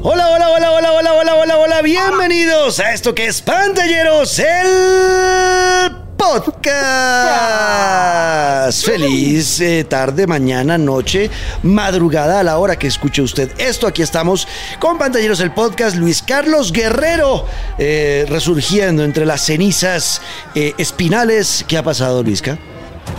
Hola, 0.00 0.28
hola, 0.30 0.50
hola, 0.50 0.70
hola, 0.70 0.92
hola, 0.92 1.12
hola, 1.12 1.34
hola, 1.34 1.58
hola. 1.58 1.82
Bienvenidos 1.82 2.78
a 2.78 2.92
esto 2.92 3.12
que 3.16 3.26
es 3.26 3.42
Pantalleros, 3.42 4.38
el 4.38 5.90
podcast. 6.16 6.76
Feliz 8.86 9.60
eh, 9.60 9.82
tarde, 9.82 10.28
mañana, 10.28 10.78
noche, 10.78 11.30
madrugada 11.64 12.38
a 12.38 12.44
la 12.44 12.58
hora 12.58 12.78
que 12.78 12.86
escuche 12.86 13.22
usted 13.22 13.50
esto. 13.58 13.88
Aquí 13.88 14.02
estamos 14.02 14.46
con 14.78 14.98
Pantalleros, 14.98 15.40
el 15.40 15.50
podcast. 15.50 15.96
Luis 15.96 16.22
Carlos 16.22 16.70
Guerrero 16.70 17.44
eh, 17.76 18.24
resurgiendo 18.28 19.02
entre 19.02 19.26
las 19.26 19.40
cenizas 19.44 20.22
eh, 20.54 20.74
espinales. 20.78 21.64
¿Qué 21.66 21.76
ha 21.76 21.82
pasado, 21.82 22.22
Luisca? 22.22 22.56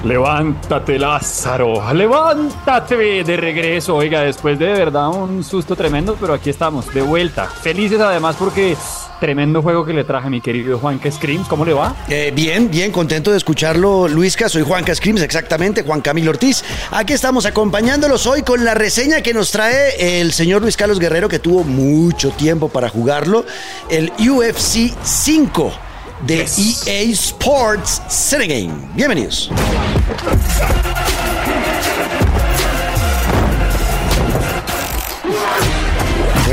Levántate, 0.04 0.98
Lázaro, 0.98 1.94
levántate 1.94 3.24
de 3.24 3.38
regreso. 3.38 3.96
Oiga, 3.96 4.22
después 4.22 4.58
de, 4.58 4.68
verdad 4.68 5.10
un 5.10 5.44
susto 5.44 5.76
tremendo, 5.76 6.16
pero 6.20 6.34
aquí 6.34 6.50
estamos, 6.50 6.94
de 6.94 7.02
vuelta. 7.02 7.46
Felices 7.46 8.00
además 8.00 8.36
porque 8.40 8.76
tremendo 9.20 9.62
juego 9.62 9.86
que 9.86 9.94
le 9.94 10.04
traje 10.04 10.30
mi 10.30 10.42
querido 10.42 10.80
Juanca 10.80 11.12
Screams. 11.12 11.48
¿Cómo 11.48 11.66
le 11.66 11.74
va? 11.74 11.96
Eh, 12.08 12.32
bien, 12.34 12.72
bien, 12.72 12.92
contento 12.92 13.32
de 13.32 13.38
escucharlo, 13.38 14.08
Luisca. 14.08 14.50
Soy 14.50 14.64
Juanca 14.64 14.96
Screams, 14.96 15.22
exactamente, 15.22 15.84
Juan 15.84 16.02
Camilo 16.02 16.32
Ortiz. 16.32 16.64
Aquí 16.92 17.14
estamos 17.14 17.46
acompañándolos 17.46 18.26
hoy 18.26 18.42
con 18.44 18.64
la 18.64 18.74
reseña 18.74 19.22
que 19.22 19.34
nos 19.34 19.52
trae 19.52 20.22
el 20.22 20.32
señor 20.32 20.62
Luis 20.62 20.78
Carlos 20.78 21.00
Guerrero, 21.00 21.28
que 21.28 21.40
tuvo 21.40 21.64
mucho 21.64 22.32
tiempo 22.32 22.70
para 22.70 22.90
jugarlo, 22.90 23.46
el 23.90 24.12
UFC 24.18 24.94
5 25.04 25.89
de 26.22 26.46
EA 26.88 27.12
Sports 27.12 28.02
Game. 28.48 28.74
Bienvenidos. 28.94 29.50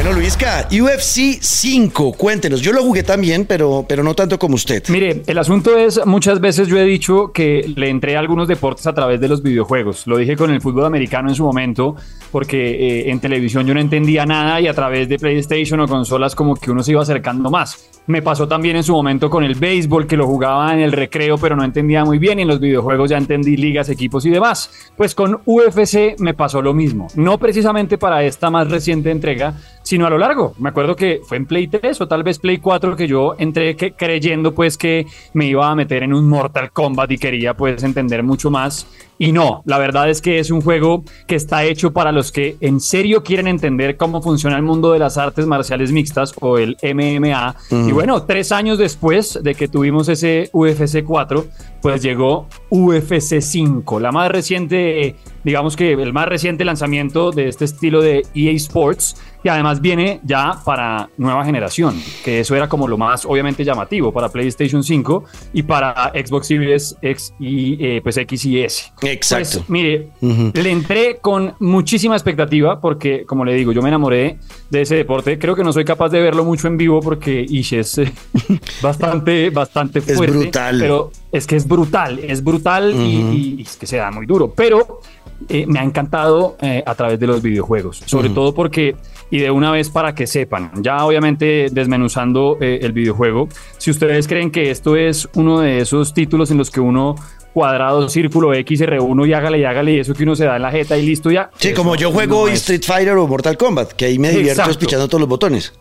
Bueno, 0.06 0.20
Luisca, 0.20 0.68
UFC 0.70 1.40
5, 1.40 2.12
cuéntenos. 2.12 2.60
Yo 2.60 2.72
lo 2.72 2.80
jugué 2.84 3.02
también, 3.02 3.44
pero, 3.44 3.84
pero 3.88 4.04
no 4.04 4.14
tanto 4.14 4.38
como 4.38 4.54
usted. 4.54 4.84
Mire, 4.88 5.24
el 5.26 5.36
asunto 5.36 5.76
es, 5.76 6.06
muchas 6.06 6.40
veces 6.40 6.68
yo 6.68 6.78
he 6.78 6.84
dicho 6.84 7.32
que 7.32 7.68
le 7.74 7.88
entré 7.88 8.14
a 8.14 8.20
algunos 8.20 8.46
deportes 8.46 8.86
a 8.86 8.94
través 8.94 9.20
de 9.20 9.26
los 9.26 9.42
videojuegos. 9.42 10.06
Lo 10.06 10.16
dije 10.16 10.36
con 10.36 10.52
el 10.52 10.60
fútbol 10.60 10.84
americano 10.84 11.28
en 11.28 11.34
su 11.34 11.42
momento, 11.42 11.96
porque 12.30 13.00
eh, 13.00 13.10
en 13.10 13.18
televisión 13.18 13.66
yo 13.66 13.74
no 13.74 13.80
entendía 13.80 14.24
nada 14.26 14.60
y 14.60 14.68
a 14.68 14.74
través 14.74 15.08
de 15.08 15.18
PlayStation 15.18 15.80
o 15.80 15.88
consolas 15.88 16.36
como 16.36 16.54
que 16.54 16.70
uno 16.70 16.84
se 16.84 16.92
iba 16.92 17.02
acercando 17.02 17.50
más. 17.50 17.90
Me 18.06 18.22
pasó 18.22 18.46
también 18.46 18.76
en 18.76 18.84
su 18.84 18.92
momento 18.92 19.28
con 19.28 19.42
el 19.42 19.56
béisbol, 19.56 20.06
que 20.06 20.16
lo 20.16 20.28
jugaba 20.28 20.72
en 20.72 20.78
el 20.78 20.92
recreo, 20.92 21.36
pero 21.38 21.56
no 21.56 21.64
entendía 21.64 22.04
muy 22.04 22.20
bien. 22.20 22.38
Y 22.38 22.42
en 22.42 22.48
los 22.48 22.60
videojuegos 22.60 23.10
ya 23.10 23.18
entendí 23.18 23.56
ligas, 23.56 23.88
equipos 23.88 24.24
y 24.24 24.30
demás. 24.30 24.92
Pues 24.96 25.16
con 25.16 25.40
UFC 25.44 26.14
me 26.20 26.32
pasó 26.32 26.62
lo 26.62 26.72
mismo. 26.72 27.08
No 27.16 27.38
precisamente 27.38 27.98
para 27.98 28.22
esta 28.22 28.48
más 28.48 28.70
reciente 28.70 29.10
entrega, 29.10 29.54
sino 29.86 30.04
a 30.04 30.10
lo 30.10 30.18
largo. 30.18 30.52
Me 30.58 30.70
acuerdo 30.70 30.96
que 30.96 31.20
fue 31.24 31.36
en 31.36 31.46
Play 31.46 31.68
3 31.68 32.00
o 32.00 32.08
tal 32.08 32.24
vez 32.24 32.40
Play 32.40 32.58
4 32.58 32.96
que 32.96 33.06
yo 33.06 33.36
entré 33.38 33.76
creyendo 33.76 34.52
pues 34.52 34.76
que 34.76 35.06
me 35.32 35.46
iba 35.46 35.70
a 35.70 35.76
meter 35.76 36.02
en 36.02 36.12
un 36.12 36.28
Mortal 36.28 36.72
Kombat 36.72 37.12
y 37.12 37.18
quería 37.18 37.54
pues 37.54 37.84
entender 37.84 38.24
mucho 38.24 38.50
más. 38.50 38.88
Y 39.18 39.32
no, 39.32 39.62
la 39.64 39.78
verdad 39.78 40.10
es 40.10 40.20
que 40.20 40.38
es 40.38 40.50
un 40.50 40.60
juego 40.60 41.04
que 41.26 41.36
está 41.36 41.64
hecho 41.64 41.92
para 41.92 42.12
los 42.12 42.32
que 42.32 42.56
en 42.60 42.80
serio 42.80 43.22
quieren 43.22 43.46
entender 43.46 43.96
cómo 43.96 44.20
funciona 44.20 44.56
el 44.56 44.62
mundo 44.62 44.92
de 44.92 44.98
las 44.98 45.16
artes 45.16 45.46
marciales 45.46 45.90
mixtas 45.90 46.34
o 46.40 46.58
el 46.58 46.76
MMA. 46.82 47.56
Y 47.70 47.92
bueno, 47.92 48.22
tres 48.24 48.52
años 48.52 48.78
después 48.78 49.38
de 49.42 49.54
que 49.54 49.68
tuvimos 49.68 50.08
ese 50.08 50.50
UFC 50.52 51.02
4, 51.04 51.46
pues 51.80 52.02
llegó 52.02 52.48
UFC 52.68 53.40
5, 53.40 54.00
la 54.00 54.12
más 54.12 54.30
reciente, 54.30 55.16
digamos 55.44 55.76
que 55.76 55.92
el 55.92 56.12
más 56.12 56.28
reciente 56.28 56.64
lanzamiento 56.64 57.30
de 57.30 57.48
este 57.48 57.64
estilo 57.64 58.02
de 58.02 58.26
EA 58.34 58.52
Sports, 58.52 59.16
y 59.46 59.48
además 59.48 59.80
viene 59.80 60.20
ya 60.24 60.58
para 60.64 61.08
nueva 61.16 61.44
generación, 61.44 62.02
que 62.24 62.40
eso 62.40 62.56
era 62.56 62.68
como 62.68 62.88
lo 62.88 62.98
más 62.98 63.24
obviamente 63.24 63.64
llamativo 63.64 64.12
para 64.12 64.28
PlayStation 64.28 64.82
5 64.82 65.24
y 65.52 65.62
para 65.62 66.10
Xbox 66.10 66.48
Series 66.48 66.96
X 67.00 67.32
y 67.38 67.76
eh, 67.78 68.00
pues 68.02 68.16
X 68.16 68.44
y 68.44 68.64
S. 68.64 68.92
Exacto. 69.12 69.58
Pues, 69.58 69.70
mire, 69.70 70.08
le 70.20 70.70
entré 70.70 71.18
con 71.20 71.54
muchísima 71.60 72.14
expectativa 72.14 72.80
porque, 72.80 73.24
como 73.24 73.44
le 73.44 73.54
digo, 73.54 73.72
yo 73.72 73.82
me 73.82 73.88
enamoré 73.88 74.38
de 74.70 74.82
ese 74.82 74.96
deporte. 74.96 75.38
Creo 75.38 75.54
que 75.54 75.64
no 75.64 75.72
soy 75.72 75.84
capaz 75.84 76.08
de 76.10 76.20
verlo 76.20 76.44
mucho 76.44 76.68
en 76.68 76.76
vivo 76.76 77.00
porque 77.00 77.44
Ish 77.48 77.74
es 77.74 77.98
eh, 77.98 78.12
bastante, 78.82 79.50
bastante 79.50 80.00
fuerte. 80.00 80.24
Es 80.24 80.32
brutal. 80.32 80.78
Pero 80.80 81.12
es 81.32 81.46
que 81.46 81.56
es 81.56 81.66
brutal, 81.66 82.18
es 82.18 82.42
brutal 82.42 82.94
y, 82.94 83.62
es 83.62 83.76
que 83.76 83.86
se 83.86 83.96
da 83.96 84.10
muy 84.10 84.26
duro. 84.26 84.52
Pero 84.54 85.00
eh, 85.48 85.66
me 85.66 85.78
ha 85.78 85.84
encantado 85.84 86.56
a 86.84 86.94
través 86.94 87.18
de 87.20 87.26
los 87.26 87.42
videojuegos, 87.42 88.02
sobre 88.06 88.30
todo 88.30 88.54
porque 88.54 88.96
y 89.30 89.38
de 89.38 89.50
una 89.50 89.70
vez 89.70 89.90
para 89.90 90.14
que 90.14 90.26
sepan, 90.26 90.70
ya 90.82 91.04
obviamente 91.04 91.68
desmenuzando 91.70 92.58
eh, 92.60 92.78
el 92.82 92.92
videojuego, 92.92 93.48
si 93.78 93.90
ustedes 93.90 94.28
creen 94.28 94.50
que 94.50 94.70
esto 94.70 94.96
es 94.96 95.28
uno 95.34 95.60
de 95.60 95.78
esos 95.78 96.14
títulos 96.14 96.50
en 96.50 96.58
los 96.58 96.70
que 96.70 96.80
uno 96.80 97.16
cuadrado, 97.56 98.06
círculo, 98.10 98.52
X, 98.52 98.82
R1 98.82 99.28
y 99.28 99.32
hágale 99.32 99.58
y 99.58 99.64
hágale 99.64 99.92
y 99.94 100.00
eso 100.00 100.12
que 100.12 100.24
uno 100.24 100.36
se 100.36 100.44
da 100.44 100.56
en 100.56 100.62
la 100.62 100.70
jeta 100.70 100.98
y 100.98 101.06
listo 101.06 101.30
ya. 101.30 101.48
Sí, 101.56 101.72
como 101.72 101.96
yo 101.96 102.12
juego 102.12 102.48
Street 102.48 102.82
Fighter 102.84 103.16
o 103.16 103.26
Mortal 103.26 103.56
Kombat, 103.56 103.92
que 103.92 104.04
ahí 104.04 104.18
me 104.18 104.28
divierto 104.28 104.68
espichando 104.68 105.08
todos 105.08 105.20
los 105.20 105.28
botones 105.30 105.72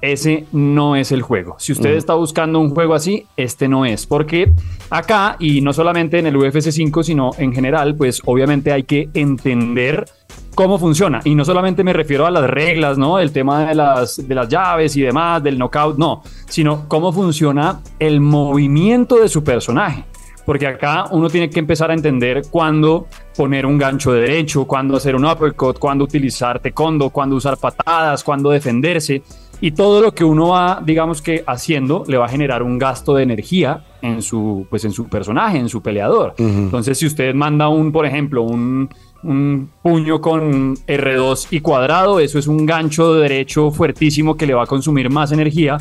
ese 0.00 0.46
no 0.50 0.96
es 0.96 1.12
el 1.12 1.22
juego. 1.22 1.54
Si 1.60 1.70
usted 1.70 1.90
está 1.90 2.14
buscando 2.14 2.58
un 2.58 2.70
juego 2.70 2.94
así, 2.94 3.24
este 3.36 3.68
no 3.68 3.86
es. 3.86 4.04
Porque 4.04 4.52
acá, 4.90 5.36
y 5.38 5.60
no 5.60 5.72
solamente 5.72 6.18
en 6.18 6.26
el 6.26 6.36
UFC 6.36 6.72
5, 6.72 7.04
sino 7.04 7.30
en 7.38 7.54
general, 7.54 7.94
pues 7.94 8.20
obviamente 8.24 8.72
hay 8.72 8.82
que 8.82 9.08
entender 9.14 10.06
cómo 10.56 10.80
funciona. 10.80 11.20
Y 11.22 11.36
no 11.36 11.44
solamente 11.44 11.84
me 11.84 11.92
refiero 11.92 12.26
a 12.26 12.32
las 12.32 12.50
reglas, 12.50 12.98
¿no? 12.98 13.20
El 13.20 13.30
tema 13.30 13.64
de 13.66 13.76
las, 13.76 14.26
de 14.26 14.34
las 14.34 14.48
llaves 14.48 14.96
y 14.96 15.02
demás, 15.02 15.40
del 15.40 15.56
knockout, 15.56 15.96
no, 15.96 16.24
sino 16.48 16.88
cómo 16.88 17.12
funciona 17.12 17.80
el 18.00 18.20
movimiento 18.20 19.20
de 19.20 19.28
su 19.28 19.44
personaje. 19.44 20.04
Porque 20.44 20.66
acá 20.66 21.04
uno 21.10 21.28
tiene 21.28 21.48
que 21.48 21.58
empezar 21.58 21.90
a 21.90 21.94
entender 21.94 22.42
cuándo 22.50 23.06
poner 23.36 23.66
un 23.66 23.78
gancho 23.78 24.12
de 24.12 24.22
derecho, 24.22 24.66
cuándo 24.66 24.96
hacer 24.96 25.14
un 25.14 25.24
uppercut, 25.24 25.78
cuándo 25.78 26.04
utilizar 26.04 26.60
taekwondo, 26.60 27.10
cuándo 27.10 27.36
usar 27.36 27.56
patadas, 27.56 28.24
cuándo 28.24 28.50
defenderse. 28.50 29.22
Y 29.60 29.70
todo 29.70 30.00
lo 30.00 30.12
que 30.12 30.24
uno 30.24 30.48
va, 30.48 30.82
digamos 30.84 31.22
que 31.22 31.44
haciendo, 31.46 32.02
le 32.08 32.16
va 32.16 32.26
a 32.26 32.28
generar 32.28 32.64
un 32.64 32.78
gasto 32.78 33.14
de 33.14 33.22
energía 33.22 33.84
en 34.02 34.20
su, 34.20 34.66
pues 34.68 34.84
en 34.84 34.90
su 34.90 35.08
personaje, 35.08 35.58
en 35.58 35.68
su 35.68 35.80
peleador. 35.80 36.34
Entonces, 36.36 36.98
si 36.98 37.06
usted 37.06 37.32
manda 37.32 37.68
un, 37.68 37.92
por 37.92 38.04
ejemplo, 38.04 38.42
un, 38.42 38.88
un 39.22 39.70
puño 39.80 40.20
con 40.20 40.74
R2 40.74 41.46
y 41.52 41.60
cuadrado, 41.60 42.18
eso 42.18 42.40
es 42.40 42.48
un 42.48 42.66
gancho 42.66 43.14
de 43.14 43.22
derecho 43.22 43.70
fuertísimo 43.70 44.36
que 44.36 44.48
le 44.48 44.54
va 44.54 44.64
a 44.64 44.66
consumir 44.66 45.10
más 45.10 45.30
energía 45.30 45.78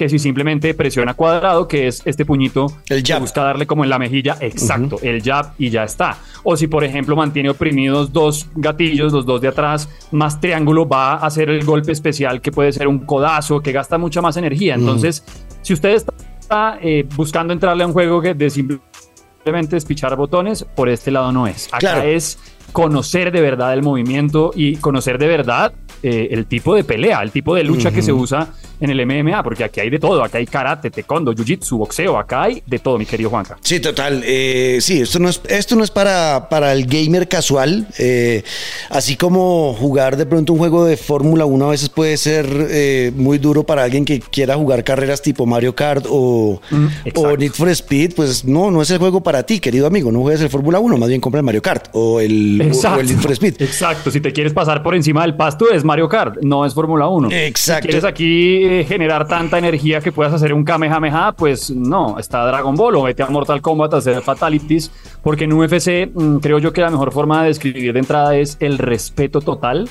que 0.00 0.08
si 0.08 0.18
simplemente 0.18 0.72
presiona 0.72 1.12
cuadrado, 1.12 1.68
que 1.68 1.86
es 1.86 2.00
este 2.06 2.24
puñito 2.24 2.72
el 2.88 3.02
que 3.02 3.18
busca 3.18 3.42
darle 3.42 3.66
como 3.66 3.84
en 3.84 3.90
la 3.90 3.98
mejilla, 3.98 4.34
exacto, 4.40 4.96
el 5.02 5.22
jab 5.22 5.52
y 5.58 5.68
ya 5.68 5.84
está. 5.84 6.16
O 6.42 6.56
si 6.56 6.68
por 6.68 6.84
ejemplo 6.84 7.16
mantiene 7.16 7.50
oprimidos 7.50 8.10
dos 8.10 8.48
gatillos, 8.54 9.12
los 9.12 9.26
dos 9.26 9.42
de 9.42 9.48
atrás, 9.48 9.90
más 10.10 10.40
triángulo, 10.40 10.88
va 10.88 11.12
a 11.12 11.26
hacer 11.26 11.50
el 11.50 11.66
golpe 11.66 11.92
especial 11.92 12.40
que 12.40 12.50
puede 12.50 12.72
ser 12.72 12.88
un 12.88 13.00
codazo, 13.00 13.60
que 13.60 13.72
gasta 13.72 13.98
mucha 13.98 14.22
más 14.22 14.38
energía. 14.38 14.74
Entonces, 14.74 15.22
si 15.60 15.74
usted 15.74 15.90
está 15.90 16.78
eh, 16.80 17.06
buscando 17.14 17.52
entrarle 17.52 17.84
a 17.84 17.86
un 17.86 17.92
juego 17.92 18.22
que 18.22 18.32
de 18.32 18.48
simplemente 18.48 19.76
despichar 19.76 20.16
botones, 20.16 20.64
por 20.64 20.88
este 20.88 21.10
lado 21.10 21.30
no 21.30 21.46
es. 21.46 21.68
Acá 21.72 22.06
es 22.06 22.38
conocer 22.72 23.32
de 23.32 23.42
verdad 23.42 23.74
el 23.74 23.82
movimiento 23.82 24.52
y 24.54 24.76
conocer 24.76 25.18
de 25.18 25.26
verdad 25.26 25.74
eh, 26.02 26.28
el 26.30 26.46
tipo 26.46 26.74
de 26.74 26.84
pelea, 26.84 27.20
el 27.20 27.32
tipo 27.32 27.54
de 27.54 27.64
lucha 27.64 27.92
que 27.92 28.00
se 28.00 28.14
usa 28.14 28.48
en 28.80 28.90
el 28.90 29.06
MMA, 29.06 29.42
porque 29.42 29.64
aquí 29.64 29.80
hay 29.80 29.90
de 29.90 29.98
todo, 29.98 30.22
acá 30.22 30.38
hay 30.38 30.46
karate, 30.46 30.90
taekwondo, 30.90 31.32
jiu-jitsu, 31.32 31.78
boxeo, 31.78 32.18
acá 32.18 32.44
hay 32.44 32.62
de 32.66 32.78
todo, 32.78 32.98
mi 32.98 33.06
querido 33.06 33.30
Juanca. 33.30 33.58
Sí, 33.60 33.80
total. 33.80 34.22
Eh, 34.24 34.78
sí, 34.80 35.00
esto 35.02 35.18
no 35.18 35.28
es, 35.28 35.40
esto 35.48 35.76
no 35.76 35.84
es 35.84 35.90
para, 35.90 36.48
para 36.48 36.72
el 36.72 36.86
gamer 36.86 37.28
casual, 37.28 37.86
eh, 37.98 38.42
así 38.90 39.16
como 39.16 39.74
jugar 39.74 40.16
de 40.16 40.26
pronto 40.26 40.52
un 40.52 40.58
juego 40.58 40.84
de 40.84 40.96
Fórmula 40.96 41.44
1 41.44 41.66
a 41.66 41.70
veces 41.70 41.88
puede 41.88 42.16
ser 42.16 43.12
muy 43.14 43.38
duro 43.38 43.64
para 43.64 43.82
alguien 43.84 44.04
que 44.04 44.20
quiera 44.20 44.56
jugar 44.56 44.84
carreras 44.84 45.22
tipo 45.22 45.46
Mario 45.46 45.74
Kart 45.74 46.06
o, 46.08 46.60
mm, 46.70 46.86
o 47.14 47.36
Need 47.36 47.52
for 47.52 47.68
Speed, 47.68 48.14
pues 48.14 48.44
no, 48.44 48.70
no 48.70 48.82
es 48.82 48.90
el 48.90 48.98
juego 48.98 49.22
para 49.22 49.42
ti, 49.42 49.60
querido 49.60 49.86
amigo, 49.86 50.10
no 50.12 50.20
juegues 50.20 50.40
el 50.40 50.50
Fórmula 50.50 50.78
1, 50.80 50.96
más 50.96 51.08
bien 51.08 51.20
compra 51.20 51.40
el 51.40 51.44
Mario 51.44 51.62
Kart 51.62 51.88
o 51.92 52.20
el, 52.20 52.60
Exacto. 52.60 53.00
el 53.00 53.06
Need 53.06 53.18
for 53.18 53.32
Speed. 53.32 53.62
Exacto, 53.62 54.10
si 54.10 54.20
te 54.20 54.32
quieres 54.32 54.52
pasar 54.52 54.82
por 54.82 54.94
encima 54.94 55.22
del 55.22 55.36
pasto 55.36 55.70
es 55.70 55.84
Mario 55.84 56.08
Kart, 56.08 56.38
no 56.42 56.64
es 56.64 56.74
Fórmula 56.74 57.08
1. 57.08 57.30
Exacto. 57.30 57.82
Si 57.82 57.88
quieres 57.88 58.04
aquí 58.04 58.64
eh, 58.70 58.84
generar 58.84 59.26
tanta 59.26 59.58
energía 59.58 60.00
que 60.00 60.12
puedas 60.12 60.32
hacer 60.32 60.54
un 60.54 60.62
Kamehameha, 60.62 61.32
pues 61.32 61.72
no, 61.72 62.20
está 62.20 62.46
Dragon 62.46 62.76
Ball 62.76 62.94
o 62.94 63.02
vete 63.02 63.24
a 63.24 63.26
Mortal 63.26 63.60
Kombat 63.60 63.94
a 63.94 63.96
hacer 63.96 64.22
fatalities, 64.22 64.92
porque 65.24 65.42
en 65.42 65.54
UFC 65.54 66.08
mm, 66.14 66.36
creo 66.36 66.60
yo 66.60 66.72
que 66.72 66.80
la 66.80 66.90
mejor 66.90 67.12
forma 67.12 67.42
de 67.42 67.48
describir 67.48 67.92
de 67.92 67.98
entrada 67.98 68.36
es 68.36 68.56
el 68.60 68.78
respeto 68.78 69.40
total 69.40 69.88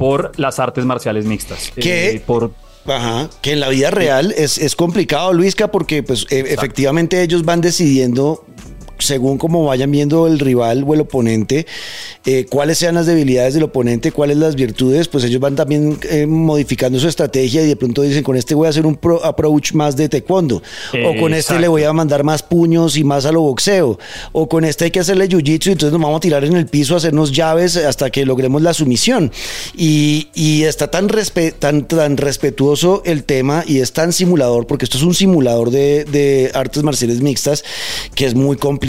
por 0.00 0.32
las 0.38 0.58
artes 0.58 0.84
marciales 0.84 1.24
mixtas. 1.24 1.70
¿Qué? 1.76 2.16
Eh, 2.16 2.22
por 2.26 2.50
Ajá, 2.86 3.30
que 3.42 3.52
en 3.52 3.60
la 3.60 3.68
vida 3.68 3.90
real 3.90 4.34
es, 4.36 4.58
es 4.58 4.74
complicado, 4.74 5.32
Luisca, 5.32 5.70
porque 5.70 6.02
pues 6.02 6.26
e, 6.30 6.40
efectivamente 6.52 7.22
ellos 7.22 7.44
van 7.44 7.60
decidiendo 7.60 8.44
según 8.98 9.38
como 9.38 9.64
vayan 9.64 9.90
viendo 9.90 10.26
el 10.26 10.38
rival 10.38 10.84
o 10.86 10.94
el 10.94 11.00
oponente, 11.00 11.66
eh, 12.24 12.46
cuáles 12.48 12.78
sean 12.78 12.94
las 12.94 13.06
debilidades 13.06 13.54
del 13.54 13.64
oponente, 13.64 14.12
cuáles 14.12 14.36
las 14.36 14.54
virtudes, 14.54 15.08
pues 15.08 15.24
ellos 15.24 15.40
van 15.40 15.56
también 15.56 15.98
eh, 16.08 16.26
modificando 16.26 16.98
su 16.98 17.08
estrategia 17.08 17.62
y 17.62 17.66
de 17.66 17.76
pronto 17.76 18.02
dicen, 18.02 18.22
con 18.22 18.36
este 18.36 18.54
voy 18.54 18.66
a 18.66 18.70
hacer 18.70 18.86
un 18.86 18.98
approach 19.22 19.72
más 19.72 19.96
de 19.96 20.08
taekwondo, 20.08 20.62
o 21.04 21.20
con 21.20 21.34
este 21.34 21.58
le 21.58 21.68
voy 21.68 21.84
a 21.84 21.92
mandar 21.92 22.24
más 22.24 22.42
puños 22.42 22.96
y 22.96 23.04
más 23.04 23.26
a 23.26 23.32
lo 23.32 23.42
boxeo, 23.42 23.98
o 24.32 24.48
con 24.48 24.64
este 24.64 24.86
hay 24.86 24.90
que 24.90 25.00
hacerle 25.00 25.28
jiu-jitsu 25.28 25.68
y 25.68 25.72
entonces 25.72 25.92
nos 25.92 26.00
vamos 26.00 26.18
a 26.18 26.20
tirar 26.20 26.44
en 26.44 26.56
el 26.56 26.66
piso 26.66 26.94
a 26.94 26.96
hacernos 26.98 27.32
llaves 27.32 27.76
hasta 27.76 28.10
que 28.10 28.24
logremos 28.24 28.62
la 28.62 28.74
sumisión. 28.74 29.30
Y, 29.76 30.28
y 30.34 30.62
está 30.62 30.90
tan, 30.90 31.08
tan, 31.58 31.86
tan 31.86 32.16
respetuoso 32.16 33.02
el 33.04 33.24
tema 33.24 33.64
y 33.66 33.80
es 33.80 33.92
tan 33.92 34.12
simulador, 34.12 34.66
porque 34.66 34.84
esto 34.84 34.96
es 34.96 35.02
un 35.02 35.14
simulador 35.14 35.70
de, 35.70 36.04
de 36.04 36.50
artes 36.54 36.82
marciales 36.82 37.20
mixtas, 37.20 37.64
que 38.14 38.26
es 38.26 38.34
muy 38.34 38.56
complicado 38.56 38.85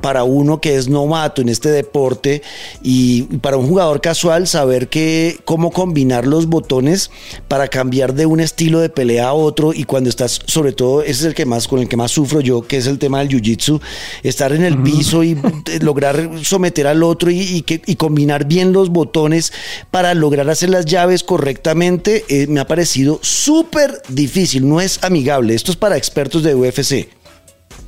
para 0.00 0.24
uno 0.24 0.60
que 0.60 0.76
es 0.76 0.88
novato 0.88 1.42
en 1.42 1.48
este 1.48 1.70
deporte 1.70 2.42
y 2.82 3.22
para 3.38 3.56
un 3.56 3.68
jugador 3.68 4.00
casual 4.00 4.46
saber 4.46 4.88
que 4.88 5.38
cómo 5.44 5.70
combinar 5.70 6.26
los 6.26 6.46
botones 6.46 7.10
para 7.48 7.68
cambiar 7.68 8.14
de 8.14 8.26
un 8.26 8.40
estilo 8.40 8.80
de 8.80 8.88
pelea 8.88 9.28
a 9.28 9.32
otro 9.34 9.72
y 9.74 9.84
cuando 9.84 10.10
estás, 10.10 10.40
sobre 10.46 10.72
todo, 10.72 11.02
ese 11.02 11.10
es 11.10 11.24
el 11.24 11.34
que 11.34 11.46
más 11.46 11.68
con 11.68 11.80
el 11.80 11.88
que 11.88 11.96
más 11.96 12.10
sufro 12.10 12.40
yo, 12.40 12.62
que 12.62 12.78
es 12.78 12.86
el 12.86 12.98
tema 12.98 13.18
del 13.20 13.28
jiu-jitsu, 13.28 13.80
estar 14.22 14.52
en 14.52 14.64
el 14.64 14.82
piso 14.82 15.22
y 15.22 15.38
lograr 15.80 16.30
someter 16.42 16.86
al 16.86 17.02
otro 17.02 17.30
y, 17.30 17.62
que, 17.62 17.82
y 17.86 17.96
combinar 17.96 18.46
bien 18.46 18.72
los 18.72 18.90
botones 18.90 19.52
para 19.90 20.14
lograr 20.14 20.48
hacer 20.48 20.70
las 20.70 20.86
llaves 20.86 21.22
correctamente, 21.22 22.24
eh, 22.28 22.46
me 22.48 22.60
ha 22.60 22.66
parecido 22.66 23.18
súper 23.22 24.02
difícil, 24.08 24.68
no 24.68 24.80
es 24.80 25.02
amigable, 25.02 25.54
esto 25.54 25.70
es 25.70 25.76
para 25.76 25.96
expertos 25.96 26.42
de 26.42 26.54
UFC. 26.54 27.08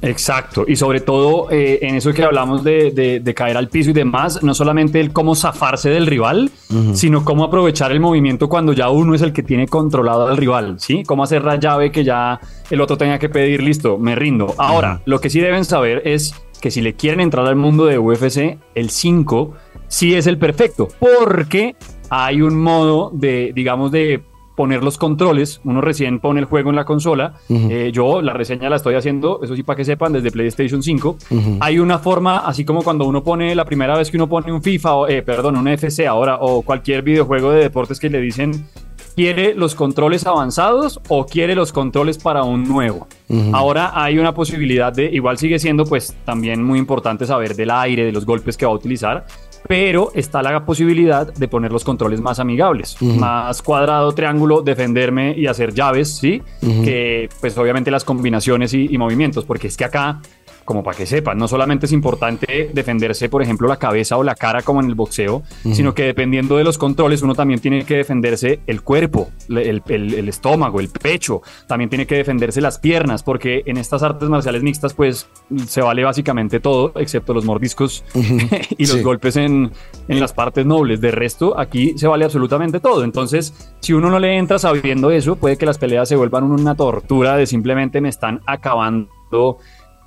Exacto, 0.00 0.64
y 0.66 0.76
sobre 0.76 1.00
todo 1.00 1.50
eh, 1.50 1.80
en 1.82 1.96
eso 1.96 2.12
que 2.12 2.22
hablamos 2.22 2.62
de, 2.62 3.32
caer 3.34 3.56
al 3.56 3.68
piso 3.68 3.90
y 3.90 3.92
demás, 3.92 4.42
no 4.42 4.54
solamente 4.54 5.00
el 5.00 5.12
cómo 5.12 5.34
zafarse 5.34 5.90
del 5.90 6.06
rival, 6.06 6.50
sino 6.92 7.24
cómo 7.24 7.44
aprovechar 7.44 7.92
el 7.92 8.00
movimiento 8.00 8.48
cuando 8.48 8.72
ya 8.72 8.90
uno 8.90 9.14
es 9.14 9.22
el 9.22 9.32
que 9.32 9.42
tiene 9.42 9.66
controlado 9.66 10.28
al 10.28 10.36
rival, 10.36 10.78
¿sí? 10.78 11.02
Cómo 11.04 11.24
hacer 11.24 11.44
la 11.44 11.56
llave 11.56 11.90
que 11.90 12.04
ya 12.04 12.40
el 12.70 12.80
otro 12.80 12.96
tenga 12.96 13.18
que 13.18 13.28
pedir, 13.28 13.62
listo, 13.62 13.98
me 13.98 14.14
rindo. 14.14 14.54
Ahora, 14.58 15.02
lo 15.04 15.20
que 15.20 15.30
sí 15.30 15.40
deben 15.40 15.64
saber 15.64 16.02
es 16.04 16.34
que 16.60 16.70
si 16.70 16.80
le 16.80 16.94
quieren 16.94 17.20
entrar 17.20 17.46
al 17.46 17.56
mundo 17.56 17.86
de 17.86 17.98
UFC, 17.98 18.58
el 18.74 18.90
5 18.90 19.54
sí 19.88 20.14
es 20.14 20.26
el 20.26 20.38
perfecto, 20.38 20.88
porque 20.98 21.76
hay 22.10 22.42
un 22.42 22.60
modo 22.60 23.10
de, 23.12 23.52
digamos, 23.54 23.90
de 23.90 24.22
poner 24.58 24.82
los 24.82 24.99
controles. 24.99 25.60
Uno 25.62 25.81
recién 25.81 26.19
pone 26.19 26.40
el 26.40 26.46
juego 26.46 26.70
en 26.70 26.75
la 26.75 26.84
consola. 26.84 27.34
Eh, 27.49 27.93
yo 27.94 28.20
la 28.20 28.32
reseña 28.32 28.69
la 28.69 28.75
estoy 28.75 28.96
haciendo, 28.96 29.38
eso 29.40 29.55
sí, 29.55 29.62
para 29.62 29.76
que 29.76 29.84
sepan, 29.84 30.12
desde 30.12 30.32
PlayStation 30.32 30.82
5. 30.82 31.16
Hay 31.60 31.78
una 31.78 32.00
forma, 32.00 32.38
así 32.38 32.64
como 32.64 32.82
cuando 32.82 33.06
uno 33.06 33.22
pone 33.22 33.55
la 33.55 33.64
primera 33.64 33.96
vez 33.96 34.10
que 34.10 34.16
uno 34.16 34.28
pone 34.28 34.50
un 34.50 34.60
FIFA, 34.60 34.94
o, 34.94 35.06
eh, 35.06 35.22
perdón, 35.22 35.56
un 35.56 35.69
FC 35.69 36.08
ahora, 36.08 36.38
o 36.40 36.62
cualquier 36.62 37.02
videojuego 37.02 37.52
de 37.52 37.60
deportes 37.60 38.00
que 38.00 38.10
le 38.10 38.20
dicen, 38.20 38.66
¿quiere 39.14 39.55
los 39.55 39.76
controles 39.76 40.26
avanzados 40.26 41.00
o 41.06 41.25
quiere 41.25 41.54
los 41.54 41.72
controles 41.72 42.19
para 42.19 42.43
un 42.43 42.64
nuevo? 42.64 43.06
Ahora 43.52 43.93
hay 43.94 44.19
una 44.19 44.34
posibilidad 44.34 44.93
de, 44.93 45.04
igual 45.04 45.38
sigue 45.38 45.61
siendo 45.61 45.84
pues 45.84 46.16
también 46.25 46.64
muy 46.64 46.81
importante 46.81 47.26
saber 47.26 47.54
del 47.54 47.70
aire, 47.70 48.04
de 48.04 48.12
los 48.12 48.25
golpes 48.26 48.56
que 48.56 48.66
va 48.66 48.72
a 48.72 48.75
utilizar, 48.75 49.26
pero 49.68 50.10
está 50.14 50.42
la 50.42 50.64
posibilidad 50.64 51.32
de 51.32 51.46
poner 51.46 51.70
los 51.70 51.84
controles 51.84 52.20
más 52.20 52.40
amigables, 52.40 52.96
más 53.00 53.62
cuadrado, 53.62 54.12
triángulo, 54.12 54.62
defenderme 54.62 55.34
y 55.36 55.46
hacer 55.46 55.74
llaves, 55.74 56.16
¿sí? 56.16 56.42
Que 56.60 57.28
pues 57.40 57.56
obviamente 57.58 57.90
las 57.90 58.02
combinaciones 58.02 58.72
y, 58.74 58.98
movimientos, 58.98 59.44
porque 59.44 59.68
es 59.68 59.76
que 59.76 59.84
acá 59.84 60.20
como 60.68 60.82
para 60.82 60.98
que 60.98 61.06
sepan, 61.06 61.38
no 61.38 61.48
solamente 61.48 61.86
es 61.86 61.92
importante 61.92 62.70
defenderse, 62.74 63.30
por 63.30 63.40
ejemplo, 63.40 63.66
la 63.66 63.78
cabeza 63.78 64.18
o 64.18 64.22
la 64.22 64.34
cara 64.34 64.60
como 64.60 64.82
en 64.82 64.88
el 64.88 64.94
boxeo, 64.94 65.42
sino 65.72 65.94
que 65.94 66.02
dependiendo 66.02 66.58
de 66.58 66.64
los 66.64 66.76
controles, 66.76 67.22
uno 67.22 67.34
también 67.34 67.58
tiene 67.58 67.86
que 67.86 67.96
defenderse 67.96 68.60
el 68.66 68.82
cuerpo, 68.82 69.30
el, 69.48 69.82
el, 69.88 70.28
estómago, 70.28 70.80
el 70.80 70.90
pecho, 70.90 71.40
también 71.66 71.88
tiene 71.88 72.06
que 72.06 72.16
defenderse 72.16 72.60
las 72.60 72.78
piernas, 72.78 73.22
porque 73.22 73.62
en 73.64 73.78
estas 73.78 74.02
artes 74.02 74.28
marciales 74.28 74.62
mixtas, 74.62 74.92
pues 74.92 75.26
se 75.66 75.80
vale 75.80 76.04
básicamente 76.04 76.60
todo, 76.60 76.92
excepto 76.96 77.32
los 77.32 77.46
mordiscos 77.46 78.04
y 78.76 78.84
los 78.84 79.02
golpes 79.02 79.36
en, 79.36 79.72
en 80.06 80.20
las 80.20 80.34
partes 80.34 80.66
nobles. 80.66 81.00
De 81.00 81.10
resto, 81.10 81.58
aquí 81.58 81.96
se 81.96 82.06
vale 82.08 82.26
absolutamente 82.26 82.78
todo. 82.78 83.04
Entonces, 83.04 83.72
si 83.80 83.94
uno 83.94 84.10
no 84.10 84.18
le 84.18 84.36
entra 84.36 84.58
sabiendo 84.58 85.10
eso, 85.12 85.36
puede 85.36 85.56
que 85.56 85.64
las 85.64 85.78
peleas 85.78 86.10
se 86.10 86.16
vuelvan 86.16 86.44
una 86.44 86.74
tortura 86.74 87.36
de 87.36 87.46
simplemente 87.46 88.02
me 88.02 88.10
están 88.10 88.42
acabando 88.44 89.08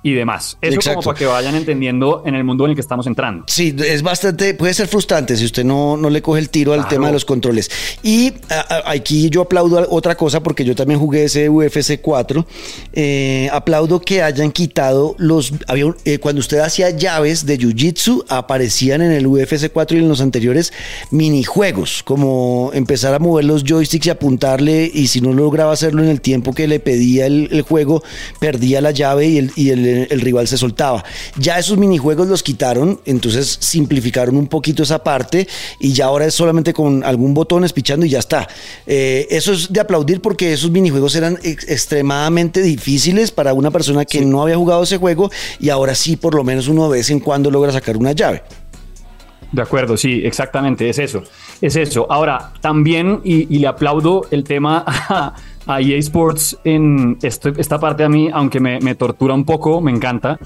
y 0.02 0.14
demás. 0.14 0.58
Eso 0.60 0.80
como 0.90 1.02
para 1.02 1.18
que 1.18 1.26
vayan 1.26 1.54
entendiendo 1.54 2.22
en 2.26 2.34
el 2.34 2.44
mundo 2.44 2.64
en 2.64 2.70
el 2.70 2.74
que 2.74 2.80
estamos 2.80 3.06
entrando. 3.06 3.44
Sí, 3.46 3.74
es 3.86 4.02
bastante, 4.02 4.54
puede 4.54 4.74
ser 4.74 4.88
frustrante 4.88 5.36
si 5.36 5.44
usted 5.44 5.64
no, 5.64 5.96
no 5.96 6.10
le 6.10 6.22
coge 6.22 6.40
el 6.40 6.50
tiro 6.50 6.72
al 6.72 6.88
tema 6.88 7.06
de 7.06 7.12
los 7.12 7.24
controles. 7.24 7.70
Y 8.02 8.32
aquí 8.84 9.30
yo 9.30 9.42
aplaudo 9.42 9.86
otra 9.90 10.16
cosa 10.16 10.42
porque 10.42 10.64
yo 10.64 10.74
también 10.74 10.98
jugué 10.98 11.24
ese 11.24 11.48
UFC 11.48 12.00
4. 12.00 12.46
Eh, 12.92 13.48
aplaudo 13.52 14.00
que 14.00 14.22
hayan 14.22 14.50
quitado 14.50 15.14
los... 15.18 15.52
Había, 15.68 15.94
eh, 16.04 16.18
cuando 16.18 16.40
usted 16.40 16.58
hacía 16.58 16.90
llaves 16.90 17.46
de 17.46 17.58
Jiu-Jitsu, 17.58 18.24
aparecían 18.28 19.02
en 19.02 19.12
el 19.12 19.26
UFC 19.26 19.70
4 19.72 19.96
y 19.96 20.00
en 20.00 20.08
los 20.08 20.20
anteriores 20.20 20.72
minijuegos, 21.10 22.02
como 22.02 22.70
empezar 22.74 23.14
a 23.14 23.18
mover 23.18 23.44
los 23.44 23.64
joysticks 23.64 24.06
y 24.06 24.10
apuntarle 24.10 24.90
y 24.92 25.06
si 25.06 25.20
no 25.20 25.32
lograba 25.32 25.72
hacerlo 25.72 26.02
en 26.02 26.08
el 26.08 26.20
tiempo 26.20 26.52
que 26.52 26.66
le 26.66 26.80
pedía 26.80 27.26
el, 27.26 27.62
juego, 27.62 28.02
perdía 28.40 28.80
la 28.80 28.90
llave 28.90 29.26
y 29.26 29.38
el, 29.38 29.52
y 29.54 29.70
el 29.70 29.91
el, 29.92 30.20
rival 30.20 30.48
se 30.48 30.56
soltaba. 30.56 31.04
Ya 31.36 31.58
esos 31.58 31.78
minijuegos 31.78 32.28
los 32.28 32.42
quitaron, 32.42 33.00
entonces 33.04 33.58
simplificaron 33.60 34.36
un 34.36 34.46
poquito 34.46 34.82
esa 34.82 35.02
parte 35.02 35.46
y 35.78 35.92
ya 35.92 36.06
ahora 36.06 36.26
es 36.26 36.34
solamente 36.34 36.72
con 36.72 37.04
algún 37.04 37.34
botón 37.34 37.64
espichando 37.64 38.06
y 38.06 38.10
ya 38.10 38.18
está. 38.18 38.48
Eh, 38.86 39.26
eso 39.30 39.52
es 39.52 39.72
de 39.72 39.80
aplaudir 39.80 40.20
porque 40.20 40.52
esos 40.52 40.70
minijuegos 40.70 41.14
eran 41.16 41.38
extremadamente 41.42 42.62
difíciles 42.62 43.30
para 43.30 43.54
una 43.54 43.70
persona 43.70 44.04
que 44.04 44.20
no 44.22 44.42
había 44.42 44.56
jugado 44.56 44.82
ese 44.82 44.98
juego 44.98 45.30
y 45.60 45.68
ahora 45.68 45.94
sí 45.94 46.16
por 46.16 46.34
lo 46.34 46.44
menos 46.44 46.68
uno 46.68 46.90
de 46.90 46.98
vez 46.98 47.10
en 47.10 47.20
cuando 47.20 47.50
logra 47.50 47.72
sacar 47.72 47.96
una 47.96 48.12
llave. 48.12 48.42
De 49.52 49.60
acuerdo, 49.60 49.98
sí, 49.98 50.22
exactamente, 50.24 50.88
es 50.88 50.98
eso. 50.98 51.22
Es 51.60 51.76
eso. 51.76 52.06
Ahora, 52.10 52.52
también, 52.62 53.20
y, 53.22 53.54
y 53.54 53.58
le 53.58 53.66
aplaudo 53.66 54.26
el 54.30 54.44
tema 54.44 54.82
a 54.86 55.34
EA 55.66 55.98
Sports 55.98 56.58
en 56.64 57.18
esta 57.22 57.78
parte 57.78 58.04
a 58.04 58.08
mí, 58.08 58.30
aunque 58.32 58.60
me, 58.60 58.94
tortura 58.94 59.34
un 59.34 59.44
poco, 59.44 59.80
me 59.80 59.90
encanta. 59.90 60.38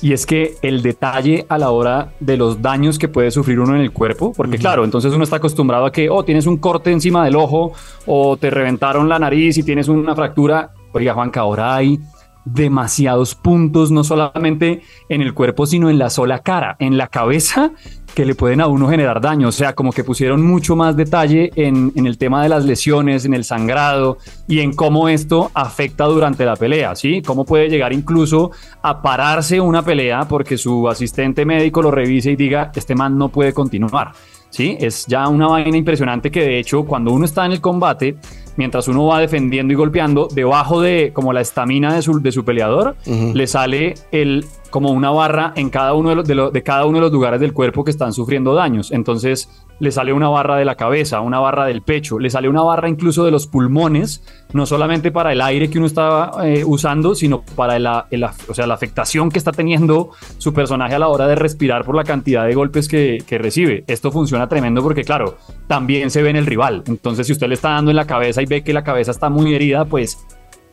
Y 0.00 0.12
es 0.12 0.26
que 0.26 0.54
el 0.62 0.82
detalle 0.82 1.46
a 1.48 1.58
la 1.58 1.70
hora 1.70 2.12
de 2.20 2.36
los 2.36 2.60
daños 2.60 2.98
que 2.98 3.08
puede 3.08 3.30
sufrir 3.30 3.60
uno 3.60 3.74
en 3.74 3.80
el 3.80 3.92
cuerpo, 3.92 4.32
porque 4.36 4.58
claro, 4.58 4.84
entonces 4.84 5.12
uno 5.12 5.24
está 5.24 5.36
acostumbrado 5.36 5.86
a 5.86 5.92
que, 5.92 6.08
oh, 6.10 6.24
tienes 6.24 6.46
un 6.46 6.58
corte 6.58 6.90
encima 6.90 7.24
del 7.24 7.36
ojo 7.36 7.72
o 8.06 8.36
te 8.36 8.50
reventaron 8.50 9.08
la 9.08 9.18
nariz 9.18 9.58
y 9.58 9.62
tienes 9.62 9.88
una 9.88 10.14
fractura. 10.14 10.72
Oiga, 10.92 11.14
Juanca, 11.14 11.40
ahora 11.40 11.74
hay 11.74 11.98
demasiados 12.44 13.34
puntos, 13.34 13.90
no 13.90 14.04
solamente 14.04 14.82
en 15.08 15.22
el 15.22 15.34
cuerpo, 15.34 15.66
sino 15.66 15.90
en 15.90 15.98
la 15.98 16.10
sola 16.10 16.40
cara, 16.40 16.76
en 16.78 16.96
la 16.98 17.08
cabeza 17.08 17.72
que 18.14 18.24
le 18.24 18.34
pueden 18.34 18.60
a 18.60 18.66
uno 18.66 18.88
generar 18.88 19.20
daño. 19.20 19.48
O 19.48 19.52
sea, 19.52 19.74
como 19.74 19.92
que 19.92 20.04
pusieron 20.04 20.46
mucho 20.46 20.76
más 20.76 20.96
detalle 20.96 21.50
en, 21.56 21.92
el 21.94 22.16
tema 22.16 22.42
de 22.42 22.48
las 22.48 22.64
lesiones, 22.64 23.24
en 23.24 23.34
el 23.34 23.44
sangrado 23.44 24.18
y 24.46 24.60
en 24.60 24.72
cómo 24.72 25.08
esto 25.08 25.50
afecta 25.54 26.04
durante 26.04 26.44
la 26.44 26.56
pelea, 26.56 26.94
¿sí? 26.94 27.22
Cómo 27.22 27.44
puede 27.44 27.68
llegar 27.68 27.92
incluso 27.92 28.52
a 28.82 29.02
pararse 29.02 29.60
una 29.60 29.82
pelea 29.82 30.26
porque 30.28 30.56
su 30.56 30.88
asistente 30.88 31.44
médico 31.44 31.82
lo 31.82 31.90
revise 31.90 32.30
y 32.30 32.36
diga, 32.36 32.70
este 32.74 32.94
man 32.94 33.18
no 33.18 33.28
puede 33.28 33.52
continuar. 33.52 34.12
¿Sí? 34.50 34.76
Es 34.78 35.06
ya 35.08 35.26
una 35.26 35.48
vaina 35.48 35.76
impresionante 35.76 36.30
que 36.30 36.40
de 36.40 36.60
hecho 36.60 36.84
cuando 36.84 37.10
uno 37.12 37.24
está 37.24 37.44
en 37.44 37.50
el 37.50 37.60
combate, 37.60 38.18
mientras 38.56 38.88
uno 38.88 39.06
va 39.06 39.20
defendiendo 39.20 39.72
y 39.72 39.76
golpeando, 39.76 40.28
debajo 40.32 40.80
de 40.80 41.12
como 41.12 41.32
la 41.32 41.40
estamina 41.40 41.94
de 41.94 42.02
su, 42.02 42.20
de 42.20 42.32
su 42.32 42.44
peleador, 42.44 42.96
le 43.06 43.46
sale 43.46 43.94
el 44.12 44.44
como 44.74 44.90
una 44.90 45.12
barra 45.12 45.52
en 45.54 45.70
cada 45.70 45.94
uno 45.94 46.08
de, 46.24 46.34
los, 46.34 46.52
de, 46.52 46.62
cada 46.64 46.84
uno 46.84 46.98
de 46.98 47.02
los 47.02 47.12
lugares 47.12 47.38
del 47.38 47.52
cuerpo 47.52 47.84
que 47.84 47.92
están 47.92 48.12
sufriendo 48.12 48.54
daños. 48.54 48.90
Entonces 48.90 49.48
le 49.78 49.92
sale 49.92 50.12
una 50.12 50.28
barra 50.28 50.56
de 50.56 50.64
la 50.64 50.74
cabeza, 50.74 51.20
una 51.20 51.38
barra 51.38 51.66
del 51.66 51.82
pecho, 51.82 52.18
le 52.18 52.28
sale 52.28 52.48
una 52.48 52.62
barra 52.62 52.88
incluso 52.88 53.24
de 53.24 53.30
los 53.30 53.46
pulmones, 53.46 54.24
no 54.52 54.66
solamente 54.66 55.12
para 55.12 55.30
el 55.30 55.42
aire 55.42 55.70
que 55.70 55.78
uno 55.78 55.86
está 55.86 56.32
eh, 56.42 56.64
usando, 56.66 57.14
sino 57.14 57.44
para 57.54 57.78
la, 57.78 58.08
o 58.48 58.54
sea, 58.54 58.66
la 58.66 58.74
afectación 58.74 59.30
que 59.30 59.38
está 59.38 59.52
teniendo 59.52 60.10
su 60.38 60.52
personaje 60.52 60.96
a 60.96 60.98
la 60.98 61.06
hora 61.06 61.28
de 61.28 61.36
respirar 61.36 61.84
por 61.84 61.94
la 61.94 62.02
cantidad 62.02 62.44
de 62.44 62.54
golpes 62.56 62.88
que, 62.88 63.22
que 63.24 63.38
recibe. 63.38 63.84
Esto 63.86 64.10
funciona 64.10 64.48
tremendo 64.48 64.82
porque, 64.82 65.04
claro, 65.04 65.38
también 65.68 66.10
se 66.10 66.20
ve 66.20 66.30
en 66.30 66.36
el 66.36 66.46
rival. 66.46 66.82
Entonces, 66.88 67.28
si 67.28 67.32
usted 67.32 67.46
le 67.46 67.54
está 67.54 67.70
dando 67.70 67.92
en 67.92 67.96
la 67.96 68.08
cabeza 68.08 68.42
y 68.42 68.46
ve 68.46 68.64
que 68.64 68.72
la 68.72 68.82
cabeza 68.82 69.12
está 69.12 69.30
muy 69.30 69.54
herida, 69.54 69.84
pues 69.84 70.18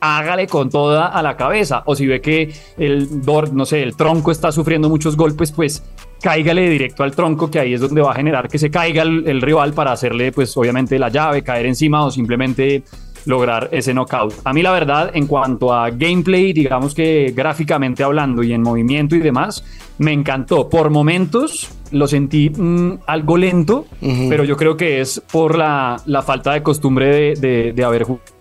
hágale 0.02 0.48
con 0.48 0.70
toda 0.70 1.08
a 1.08 1.22
la 1.22 1.38
cabeza. 1.38 1.84
O 1.86 1.96
si 1.96 2.08
ve 2.08 2.20
que 2.20 2.52
el, 2.78 3.08
no 3.54 3.66
sé, 3.66 3.84
el 3.84 3.96
tronco 3.96 4.32
está 4.32 4.52
sufriendo 4.52 4.90
muchos 4.90 5.16
golpes, 5.16 5.52
pues 5.52 5.84
cáigale 6.22 6.70
directo 6.70 7.04
al 7.04 7.16
tronco, 7.16 7.50
que 7.50 7.60
ahí 7.60 7.74
es 7.74 7.82
donde 7.82 8.02
va 8.02 8.12
a 8.12 8.16
generar 8.16 8.48
que 8.48 8.60
se 8.60 8.70
caiga 8.70 9.04
el, 9.04 9.42
rival 9.42 9.74
para 9.74 9.92
hacerle, 9.92 10.32
pues 10.32 10.56
obviamente 10.58 11.00
la 11.00 11.10
llave, 11.10 11.44
caer 11.44 11.68
encima 11.68 12.04
o 12.04 12.12
simplemente 12.12 12.84
lograr 13.26 13.70
ese 13.72 13.94
knockout. 13.94 14.34
A 14.44 14.54
mí 14.54 14.64
la 14.64 14.72
verdad, 14.72 15.12
en 15.14 15.28
cuanto 15.28 15.74
a 15.74 15.92
gameplay, 15.92 16.54
digamos 16.54 16.96
que 16.96 17.32
gráficamente 17.36 18.04
hablando 18.04 18.42
y 18.44 18.54
en 18.54 18.62
movimiento 18.64 19.16
y 19.16 19.20
demás, 19.20 19.64
me 20.00 20.12
encantó. 20.12 20.70
Por 20.70 20.90
momentos 20.90 21.70
lo 21.92 22.08
sentí 22.08 22.50
mm, 22.50 23.02
algo 23.06 23.38
lento, 23.38 23.86
pero 24.30 24.44
yo 24.44 24.58
creo 24.58 24.76
que 24.78 25.02
es 25.02 25.22
por 25.32 25.58
la, 25.58 26.02
falta 26.26 26.54
de 26.54 26.64
costumbre 26.64 27.36
de, 27.36 27.74
de 27.74 27.84
haber 27.84 28.04
jugado 28.04 28.41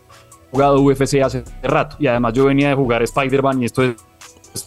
UFC 0.53 1.23
hace 1.23 1.45
rato. 1.63 1.97
Y 1.99 2.07
además 2.07 2.33
yo 2.35 2.45
venía 2.45 2.69
de 2.69 2.75
jugar 2.75 3.03
Spider-Man 3.03 3.63
y 3.63 3.67
esto 3.67 3.83
es... 3.83 3.97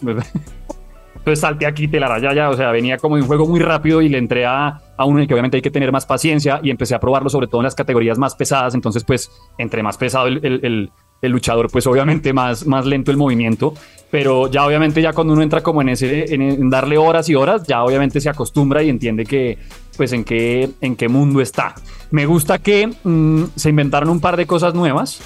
Entonces 1.24 1.40
salté 1.40 1.64
aquí, 1.64 1.88
te 1.88 1.98
la 1.98 2.06
raya 2.06 2.34
ya, 2.34 2.50
o 2.50 2.54
sea, 2.54 2.70
venía 2.70 2.98
como 2.98 3.14
un 3.14 3.26
juego 3.26 3.46
muy 3.46 3.58
rápido 3.58 4.02
y 4.02 4.10
le 4.10 4.18
entré 4.18 4.44
a, 4.44 4.82
a 4.98 5.04
uno 5.06 5.16
en 5.16 5.22
el 5.22 5.28
que 5.28 5.32
obviamente 5.32 5.56
hay 5.56 5.62
que 5.62 5.70
tener 5.70 5.90
más 5.90 6.04
paciencia 6.04 6.60
y 6.62 6.68
empecé 6.68 6.94
a 6.94 7.00
probarlo 7.00 7.30
sobre 7.30 7.46
todo 7.46 7.62
en 7.62 7.64
las 7.64 7.74
categorías 7.74 8.18
más 8.18 8.34
pesadas, 8.34 8.74
entonces 8.74 9.04
pues 9.04 9.30
entre 9.56 9.82
más 9.82 9.96
pesado 9.96 10.26
el, 10.26 10.44
el, 10.44 10.90
el, 11.22 11.32
luchador, 11.32 11.70
pues 11.72 11.86
obviamente 11.86 12.34
más, 12.34 12.66
más 12.66 12.84
lento 12.84 13.10
el 13.10 13.16
movimiento, 13.16 13.72
pero 14.10 14.50
ya 14.50 14.66
obviamente 14.66 15.00
ya 15.00 15.14
cuando 15.14 15.32
uno 15.32 15.42
entra 15.42 15.62
como 15.62 15.80
en 15.80 15.88
ese, 15.88 16.34
en, 16.34 16.68
darle 16.68 16.98
horas 16.98 17.26
y 17.30 17.34
horas, 17.34 17.66
ya 17.66 17.82
obviamente 17.82 18.20
se 18.20 18.28
acostumbra 18.28 18.82
y 18.82 18.90
entiende 18.90 19.24
que 19.24 19.56
pues 19.96 20.12
en 20.12 20.24
qué, 20.24 20.68
en 20.82 20.94
qué 20.94 21.08
mundo 21.08 21.40
está. 21.40 21.74
Me 22.10 22.26
gusta 22.26 22.58
que 22.58 22.90
mm, 23.02 23.44
se 23.56 23.70
inventaron 23.70 24.10
un 24.10 24.20
par 24.20 24.36
de 24.36 24.46
cosas 24.46 24.74
nuevas, 24.74 25.22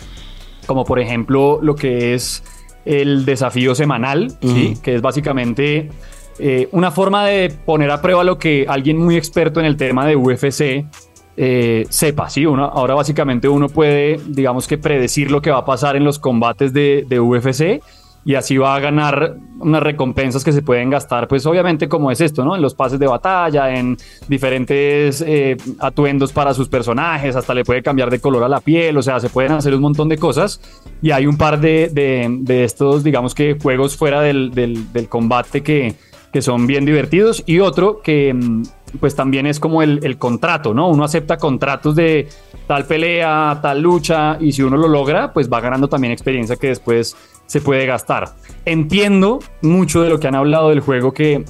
como 0.69 0.85
por 0.85 1.01
ejemplo 1.01 1.59
lo 1.63 1.75
que 1.75 2.15
es 2.15 2.45
el 2.85 3.25
desafío 3.25 3.75
semanal, 3.75 4.31
¿sí? 4.41 4.77
que 4.83 4.95
es 4.95 5.03
básicamente 5.03 5.91
eh, 6.39 6.69
una 6.73 6.91
forma 6.91 7.27
de 7.27 7.51
poner 7.51 7.91
a 7.91 8.01
prueba 8.01 8.23
lo 8.23 8.39
que 8.39 8.67
alguien 8.69 8.99
muy 8.99 9.17
experto 9.17 9.61
en 9.61 9.67
el 9.67 9.77
tema 9.77 10.07
de 10.07 10.15
UFC 10.15 10.87
eh, 11.37 11.87
sepa. 11.89 12.29
¿sí? 12.29 12.47
Uno, 12.47 12.67
ahora 12.67 12.95
básicamente 12.95 13.49
uno 13.49 13.69
puede, 13.69 14.21
digamos 14.29 14.69
que 14.69 14.77
predecir 14.79 15.31
lo 15.31 15.41
que 15.43 15.51
va 15.51 15.59
a 15.59 15.65
pasar 15.65 15.97
en 15.97 16.05
los 16.05 16.19
combates 16.19 16.73
de, 16.73 17.05
de 17.09 17.19
UFC 17.19 17.83
y 18.29 18.35
así 18.35 18.59
va 18.59 18.75
a 18.77 18.81
ganar 18.81 19.39
unas 19.59 19.83
recompensas 19.83 20.45
que 20.45 20.53
se 20.53 20.61
pueden 20.61 20.91
gastar, 20.91 21.29
pues 21.29 21.47
obviamente 21.47 21.89
como 21.89 22.11
es 22.11 22.21
esto, 22.21 22.45
¿no? 22.45 22.55
En 22.55 22.61
los 22.61 22.75
pases 22.75 22.99
de 22.99 23.07
batalla, 23.07 23.75
en 23.75 23.97
diferentes 24.29 25.25
eh, 25.27 25.57
atuendos 25.79 26.31
para 26.35 26.53
sus 26.53 26.69
personajes, 26.69 27.37
hasta 27.37 27.55
le 27.55 27.65
puede 27.65 27.83
cambiar 27.83 28.11
de 28.11 28.21
color 28.21 28.45
a 28.45 28.49
la 28.51 28.61
piel, 28.61 28.99
o 28.99 29.03
sea, 29.03 29.19
se 29.19 29.31
pueden 29.31 29.53
hacer 29.53 29.75
un 29.75 29.81
montón 29.81 30.11
de 30.11 30.19
cosas 30.19 30.61
y 31.01 31.11
hay 31.11 31.27
un 31.27 31.39
par 31.39 31.59
de, 31.59 31.89
de, 31.91 32.65
estos, 32.65 33.03
digamos 33.03 33.35
que 33.35 33.57
juegos 33.59 33.97
fuera 33.97 34.21
del, 34.21 34.51
del, 34.51 35.09
combate 35.09 35.63
que, 35.63 35.95
que 36.31 36.43
son 36.43 36.67
bien 36.67 36.85
divertidos 36.85 37.43
y 37.47 37.61
otro 37.61 38.03
que 38.03 38.35
mm, 38.35 38.63
pues 39.01 39.15
también 39.15 39.47
es 39.47 39.59
como 39.59 39.83
el, 39.83 40.01
el, 40.03 40.19
contrato, 40.19 40.75
¿no? 40.75 40.91
Uno 40.91 41.03
acepta 41.03 41.39
contratos 41.39 41.97
de 41.97 42.29
tal 42.67 42.85
pelea, 42.85 43.59
tal 43.63 43.81
lucha 43.81 44.37
y 44.39 44.53
si 44.53 44.63
uno 44.63 44.77
lo 44.77 44.87
logra, 44.87 45.33
pues 45.33 45.51
va 45.51 45.63
ganando 45.63 45.89
también 45.89 46.13
experiencia 46.13 46.57
que 46.57 46.69
después 46.69 47.17
se 47.49 47.61
puede 47.61 47.87
gastar. 47.87 48.29
Entiendo 48.65 49.41
mucho 49.63 50.03
de 50.03 50.11
lo 50.11 50.21
que 50.21 50.29
han 50.29 50.37
hablado 50.37 50.69
del 50.69 50.81
juego 50.81 51.13
que 51.13 51.45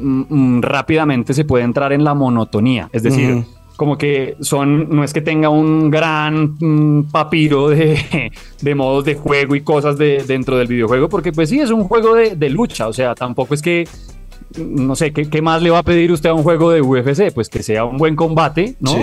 mm, 0.00 0.22
mm, 0.28 0.62
rápidamente 0.62 1.34
se 1.34 1.44
puede 1.44 1.62
entrar 1.62 1.92
en 1.92 2.02
la 2.02 2.14
monotonía, 2.14 2.88
es 2.92 3.04
decir, 3.04 3.44
como 3.76 3.98
que 3.98 4.36
son, 4.40 4.88
no 4.88 5.04
es 5.04 5.12
que 5.12 5.20
tenga 5.20 5.50
un 5.50 5.90
gran 5.90 6.56
mm, 6.58 7.10
papiro 7.12 7.68
de, 7.68 8.32
de, 8.62 8.74
modos 8.74 9.04
de 9.04 9.14
juego 9.14 9.54
y 9.54 9.60
cosas 9.60 9.98
de, 9.98 10.24
dentro 10.26 10.56
del 10.56 10.66
videojuego, 10.66 11.08
porque 11.08 11.30
pues 11.30 11.50
sí, 11.50 11.60
es 11.60 11.70
un 11.70 11.84
juego 11.84 12.14
de, 12.14 12.34
de 12.34 12.50
lucha, 12.50 12.88
o 12.88 12.92
sea, 12.92 13.14
tampoco 13.14 13.54
es 13.54 13.62
que 13.62 13.86
no 14.58 14.94
sé, 14.94 15.12
¿qué, 15.12 15.28
¿qué, 15.28 15.42
más 15.42 15.62
le 15.62 15.70
va 15.70 15.78
a 15.78 15.82
pedir 15.82 16.12
usted 16.12 16.30
a 16.30 16.34
un 16.34 16.42
juego 16.42 16.70
de 16.70 16.80
UFC? 16.80 17.32
Pues 17.34 17.48
que 17.48 17.62
sea 17.62 17.84
un 17.84 17.96
buen 17.96 18.14
combate, 18.14 18.76
¿no? 18.80 18.94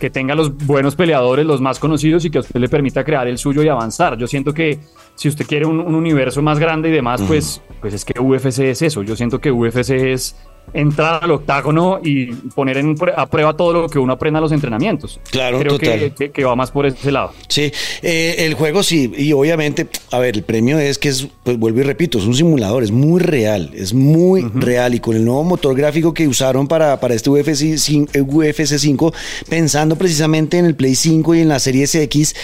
Que 0.00 0.10
tenga 0.10 0.34
los 0.34 0.56
buenos 0.66 0.96
peleadores, 0.96 1.46
los 1.46 1.60
más 1.60 1.78
conocidos 1.78 2.24
y 2.24 2.30
que 2.30 2.38
a 2.38 2.40
usted 2.40 2.58
le 2.58 2.68
permita 2.68 3.04
crear 3.04 3.28
el 3.28 3.38
suyo 3.38 3.62
y 3.62 3.68
avanzar. 3.68 4.16
Yo 4.16 4.26
siento 4.26 4.52
que 4.52 4.80
si 5.14 5.28
usted 5.28 5.46
quiere 5.46 5.66
un, 5.66 5.80
universo 5.94 6.40
más 6.40 6.58
grande 6.58 6.88
y 6.88 6.92
demás, 6.92 7.22
pues, 7.26 7.60
pues 7.80 7.94
es 7.94 8.04
que 8.04 8.18
UFC 8.18 8.60
es 8.60 8.82
eso. 8.82 9.02
Yo 9.02 9.14
siento 9.14 9.38
que 9.40 9.52
UFC 9.52 9.90
es 9.90 10.36
entrar 10.72 11.24
al 11.24 11.30
octágono 11.30 12.00
y 12.02 12.26
poner 12.26 12.78
en, 12.78 12.96
a 13.16 13.26
prueba 13.26 13.56
todo 13.56 13.72
lo 13.72 13.88
que 13.88 13.98
uno 13.98 14.12
aprenda 14.12 14.38
en 14.38 14.42
los 14.42 14.52
entrenamientos. 14.52 15.20
Claro, 15.30 15.58
Creo 15.58 15.78
Que, 15.78 16.30
que, 16.32 16.44
va 16.44 16.56
más 16.56 16.70
por 16.70 16.86
ese 16.86 17.12
lado. 17.12 17.32
Sí, 17.48 17.72
eh, 18.02 18.36
el 18.38 18.54
juego 18.54 18.82
sí, 18.82 19.12
y 19.16 19.32
obviamente, 19.32 19.88
a 20.10 20.18
ver, 20.18 20.36
el 20.36 20.42
premio 20.42 20.78
es 20.78 20.98
que 20.98 21.08
es, 21.08 21.28
pues 21.42 21.58
vuelvo 21.58 21.80
y 21.80 21.82
repito, 21.82 22.18
es 22.18 22.24
un 22.24 22.34
simulador, 22.34 22.82
es 22.82 22.90
muy 22.90 23.20
real, 23.20 23.70
es 23.74 23.94
muy 23.94 24.42
real, 24.54 24.94
y 24.94 25.00
con 25.00 25.16
el 25.16 25.24
nuevo 25.24 25.44
motor 25.44 25.76
gráfico 25.76 26.14
que 26.14 26.28
usaron 26.28 26.68
para, 26.68 26.98
para 27.00 27.14
este 27.14 27.30
UFC, 27.30 27.76
5, 27.76 28.12
UFC 28.20 28.78
5, 28.78 29.12
pensando 29.48 29.96
precisamente 29.96 30.58
en 30.58 30.66
el 30.66 30.74
Play 30.74 30.94
5 30.94 31.34
y 31.34 31.40
en 31.40 31.48
la 31.48 31.58
Series 31.58 31.94
X, 31.94 32.34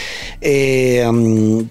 eh, 0.41 1.05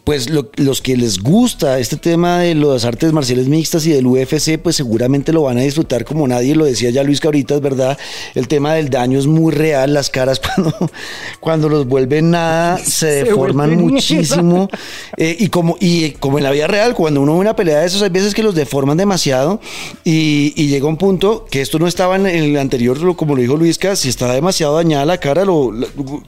pues 0.03 0.29
los 0.29 0.81
que 0.81 0.97
les 0.97 1.19
gusta 1.19 1.79
este 1.79 1.97
tema 1.97 2.39
de 2.39 2.55
las 2.55 2.85
artes 2.85 3.13
marciales 3.13 3.47
mixtas 3.47 3.85
y 3.87 3.91
del 3.91 4.07
UFC, 4.07 4.57
pues 4.61 4.75
seguramente 4.75 5.33
lo 5.33 5.43
van 5.43 5.57
a 5.57 5.61
disfrutar 5.61 6.05
como 6.05 6.27
nadie 6.27 6.44
lo 6.53 6.65
decía 6.65 6.89
ya 6.89 7.03
Luis 7.03 7.19
que 7.19 7.27
ahorita 7.27 7.55
es 7.55 7.61
verdad, 7.61 7.97
el 8.35 8.47
tema 8.47 8.73
del 8.75 8.89
daño 8.89 9.17
es 9.17 9.27
muy 9.27 9.51
real, 9.51 9.93
las 9.93 10.09
caras 10.09 10.39
cuando, 10.55 10.91
cuando 11.39 11.69
los 11.69 11.87
vuelven 11.87 12.31
nada 12.31 12.77
se, 12.77 13.23
deforman 13.23 13.75
muchísimo 13.77 14.69
eh, 15.17 15.35
y, 15.39 15.49
como, 15.49 15.77
y 15.79 16.11
como 16.11 16.37
en 16.37 16.43
la 16.43 16.51
vida 16.51 16.67
real, 16.67 16.93
cuando 16.93 17.21
uno 17.21 17.33
ve 17.33 17.39
una 17.39 17.55
pelea 17.55 17.79
de 17.79 17.87
esos 17.87 18.01
hay 18.01 18.09
veces 18.09 18.33
que 18.33 18.43
los 18.43 18.55
deforman 18.55 18.97
demasiado 18.97 19.59
y, 20.03 20.53
llega 20.65 20.87
un 20.87 20.97
punto 20.97 21.45
que 21.49 21.61
esto 21.61 21.77
no 21.79 21.87
estaba 21.87 22.15
en 22.15 22.25
el 22.25 22.57
anterior, 22.57 23.15
como 23.15 23.35
lo 23.35 23.41
dijo 23.41 23.55
Luisca, 23.55 23.95
si 23.95 24.09
está 24.09 24.33
demasiado 24.33 24.75
dañada 24.75 25.05
la 25.05 25.19
cara, 25.19 25.45
lo, 25.45 25.71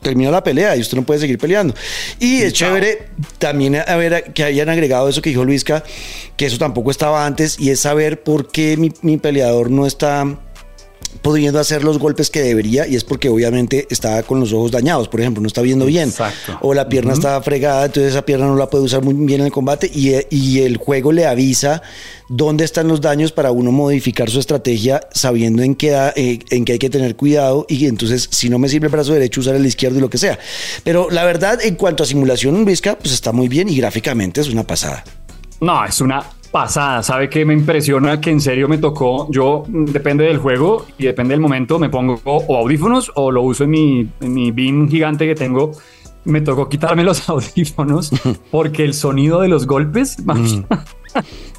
termina 0.01 0.29
la 0.31 0.43
pelea 0.43 0.75
y 0.75 0.81
usted 0.81 0.95
no 0.95 1.03
puede 1.03 1.19
seguir 1.19 1.37
peleando. 1.37 1.73
Y 2.19 2.41
es 2.41 2.53
chévere 2.53 3.07
también 3.39 3.75
a 3.75 3.95
ver 3.95 4.31
que 4.33 4.43
hayan 4.43 4.69
agregado 4.69 5.09
eso 5.09 5.21
que 5.21 5.29
dijo 5.29 5.43
Luisca, 5.43 5.83
que 6.35 6.45
eso 6.45 6.57
tampoco 6.57 6.91
estaba 6.91 7.25
antes 7.25 7.59
y 7.59 7.71
es 7.71 7.79
saber 7.79 8.21
por 8.21 8.49
qué 8.49 8.77
mi, 8.77 8.91
mi 9.01 9.17
peleador 9.17 9.71
no 9.71 9.85
está 9.85 10.06
pudiendo 11.21 11.59
hacer 11.59 11.83
los 11.83 11.99
golpes 11.99 12.29
que 12.29 12.41
debería 12.41 12.87
y 12.87 12.95
es 12.95 13.03
porque 13.03 13.29
obviamente 13.29 13.87
está 13.89 14.23
con 14.23 14.39
los 14.39 14.53
ojos 14.53 14.71
dañados, 14.71 15.07
por 15.07 15.19
ejemplo, 15.19 15.41
no 15.41 15.47
está 15.47 15.61
viendo 15.61 15.85
bien 15.85 16.13
o 16.61 16.73
la 16.73 16.89
pierna 16.89 17.13
está 17.13 17.41
fregada, 17.41 17.85
entonces 17.85 18.11
esa 18.11 18.25
pierna 18.25 18.47
no 18.47 18.55
la 18.55 18.69
puede 18.69 18.83
usar 18.83 19.03
muy 19.03 19.13
bien 19.13 19.41
en 19.41 19.47
el 19.47 19.51
combate 19.51 19.89
y, 19.93 20.13
y, 20.29 20.61
el 20.61 20.77
juego 20.77 21.11
le 21.11 21.25
avisa 21.25 21.81
dónde 22.29 22.63
están 22.65 22.87
los 22.87 23.01
daños 23.01 23.31
para 23.31 23.51
uno 23.51 23.71
modificar 23.71 24.29
su 24.29 24.39
estrategia 24.39 25.01
sabiendo 25.11 25.63
en 25.63 25.75
qué, 25.75 25.91
eh, 26.15 26.39
en 26.49 26.65
qué 26.65 26.73
hay 26.73 26.79
que 26.79 26.89
tener 26.89 27.15
cuidado 27.15 27.65
y 27.69 27.85
entonces 27.85 28.27
si 28.31 28.49
no 28.49 28.59
me 28.59 28.69
sirve 28.69 28.87
el 28.87 28.91
brazo 28.91 29.13
derecho 29.13 29.41
usar 29.41 29.55
el 29.55 29.65
izquierdo 29.65 29.97
y 29.97 30.01
lo 30.01 30.09
que 30.09 30.17
sea. 30.17 30.37
Pero 30.83 31.09
la 31.09 31.23
verdad 31.23 31.59
en 31.61 31.75
cuanto 31.75 32.03
a 32.03 32.05
simulación 32.05 32.63
Vizca 32.65 32.97
pues 32.97 33.13
está 33.13 33.31
muy 33.31 33.47
bien 33.47 33.69
y 33.69 33.77
gráficamente 33.77 34.41
es 34.41 34.49
una 34.49 34.63
pasada. 34.63 35.03
No, 35.59 35.83
es 35.85 36.01
una 36.01 36.23
pasada. 36.51 37.03
¿Sabe 37.03 37.29
qué 37.29 37.45
me 37.45 37.53
impresiona? 37.53 38.19
Que 38.19 38.31
en 38.31 38.41
serio 38.41 38.67
me 38.67 38.77
tocó. 38.77 39.29
Yo, 39.31 39.63
mm, 39.67 39.85
depende 39.85 40.25
del 40.25 40.37
juego 40.37 40.85
y 40.97 41.05
depende 41.05 41.33
del 41.33 41.41
momento, 41.41 41.79
me 41.79 41.89
pongo 41.89 42.19
o 42.23 42.57
audífonos 42.57 43.11
o 43.15 43.31
lo 43.31 43.41
uso 43.41 43.63
en 43.65 43.69
mi, 43.69 44.09
en 44.21 44.33
mi 44.33 44.51
gigante 44.89 45.25
que 45.25 45.35
tengo. 45.35 45.71
Me 46.27 46.41
tocó 46.41 46.67
quitarme 46.67 47.03
los 47.03 47.27
audífonos 47.29 48.11
porque 48.51 48.83
el 48.83 48.93
sonido 48.93 49.41
de 49.41 49.47
los 49.47 49.65
golpes. 49.65 50.17
Mm. 50.19 50.63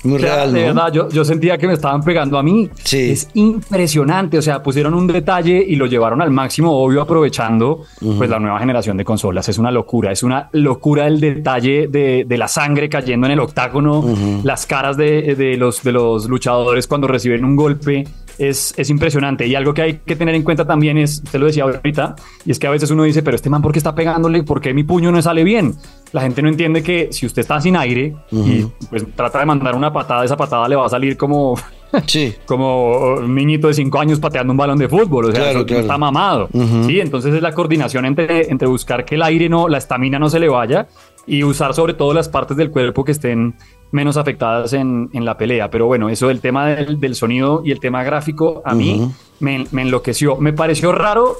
Muy 0.05 0.19
real, 0.19 0.53
De 0.53 0.65
verdad, 0.65 0.93
yo, 0.93 1.09
yo, 1.09 1.25
sentía 1.25 1.57
que 1.57 1.67
me 1.67 1.73
estaban 1.73 2.03
pegando 2.03 2.39
a 2.39 2.43
mí. 2.43 2.69
Sí. 2.85 3.11
Es 3.11 3.31
impresionante. 3.33 4.37
O 4.37 4.43
sea, 4.43 4.63
pusieron 4.63 4.93
un 4.93 5.07
detalle 5.07 5.65
y 5.67 5.77
lo 5.77 5.87
llevaron 5.87 6.21
al 6.21 6.31
máximo, 6.31 6.71
obvio, 6.71 7.01
aprovechando 7.01 7.85
pues 8.19 8.29
la 8.29 8.39
nueva 8.39 8.59
generación 8.59 8.99
de 8.99 9.05
consolas. 9.05 9.49
Es 9.49 9.57
una 9.57 9.71
locura. 9.71 10.13
Es 10.13 10.23
una 10.23 10.51
locura 10.53 11.07
el 11.07 11.19
detalle 11.19 11.89
de, 11.89 12.27
de 12.29 12.39
la 12.39 12.47
sangre 12.47 12.91
cayendo 12.91 13.27
en 13.27 13.33
el 13.33 13.41
octágono, 13.41 14.05
las 14.45 14.67
caras 14.67 14.99
de, 14.99 15.35
de, 15.35 15.57
los, 15.57 15.83
de 15.83 15.93
los 15.93 16.29
luchadores 16.29 16.87
cuando 16.87 17.09
reciben 17.09 17.45
un 17.45 17.57
golpe 17.57 18.07
es, 18.39 18.75
es, 18.77 18.91
impresionante. 18.91 19.47
Y 19.47 19.55
algo 19.55 19.75
que 19.75 19.83
hay 19.83 19.95
que 20.05 20.17
tener 20.17 20.35
en 20.35 20.43
cuenta 20.43 20.67
también 20.67 20.99
es, 20.99 21.23
usted 21.25 21.39
lo 21.39 21.47
decía 21.47 21.65
ahorita, 21.65 22.17
y 22.45 22.51
es 22.51 22.59
que 22.59 22.67
a 22.67 22.71
veces 22.71 22.91
uno 22.91 23.03
dice, 23.05 23.23
pero 23.23 23.37
este 23.37 23.51
man, 23.51 23.63
¿por 23.63 23.73
qué 23.73 23.79
está 23.79 23.95
pegándole? 23.95 24.43
¿Por 24.43 24.61
qué 24.61 24.75
mi 24.75 24.85
puño 24.85 25.11
no 25.11 25.21
sale 25.23 25.45
bien? 25.45 25.75
La 26.13 26.23
gente 26.23 26.43
no 26.43 26.49
entiende 26.49 26.83
que 26.83 27.09
si 27.11 27.27
usted 27.27 27.43
está 27.43 27.61
sin 27.61 27.77
aire 27.77 28.15
y 28.31 28.65
pues 28.89 29.05
trata 29.15 29.41
de 29.41 29.47
mandar 29.47 29.75
una 29.75 29.93
patada, 29.93 30.25
esa 30.25 30.37
patada 30.37 30.69
le 30.69 30.77
va 30.77 30.87
a 30.87 30.89
salir 30.89 31.17
como 31.17 31.57
Sí. 32.07 32.35
Como 32.47 33.15
un 33.17 33.35
niñito 33.35 33.69
de 33.69 33.75
5 33.75 33.99
años 33.99 34.21
pateando 34.21 34.53
un 34.53 34.57
balón 34.57 34.79
de 34.79 34.89
fútbol, 34.89 35.27
o 35.27 35.33
sea, 35.33 35.53
está 35.53 35.99
mamado. 35.99 36.49
Sí, 36.87 37.01
entonces 37.01 37.35
es 37.35 37.43
la 37.43 37.53
coordinación 37.53 38.05
entre, 38.05 38.51
entre 38.51 38.69
buscar 38.69 39.05
que 39.05 39.15
el 39.15 39.23
aire 39.23 39.49
no, 39.49 39.69
la 39.69 39.79
estamina 39.79 40.19
no 40.19 40.29
se 40.29 40.39
le 40.39 40.49
vaya 40.49 40.87
y 41.29 41.45
usar 41.45 41.75
sobre 41.75 41.95
todo 41.95 42.15
las 42.15 42.29
partes 42.29 42.57
del 42.57 42.71
cuerpo 42.71 43.05
que 43.05 43.13
estén 43.13 43.55
menos 43.93 44.17
afectadas 44.17 44.73
en, 44.73 45.11
en 45.13 45.25
la 45.25 45.37
pelea. 45.37 45.71
Pero 45.71 45.87
bueno, 45.87 46.09
eso 46.09 46.29
del 46.29 46.41
tema 46.41 46.67
del, 46.67 46.99
del 46.99 47.15
sonido 47.15 47.63
y 47.65 47.71
el 47.71 47.81
tema 47.81 48.03
gráfico 48.03 48.63
a 48.65 48.75
mí 48.75 49.11
me, 49.41 49.67
me, 49.71 49.83
enloqueció. 49.83 50.37
Me 50.37 50.53
pareció 50.53 50.93
raro, 50.93 51.37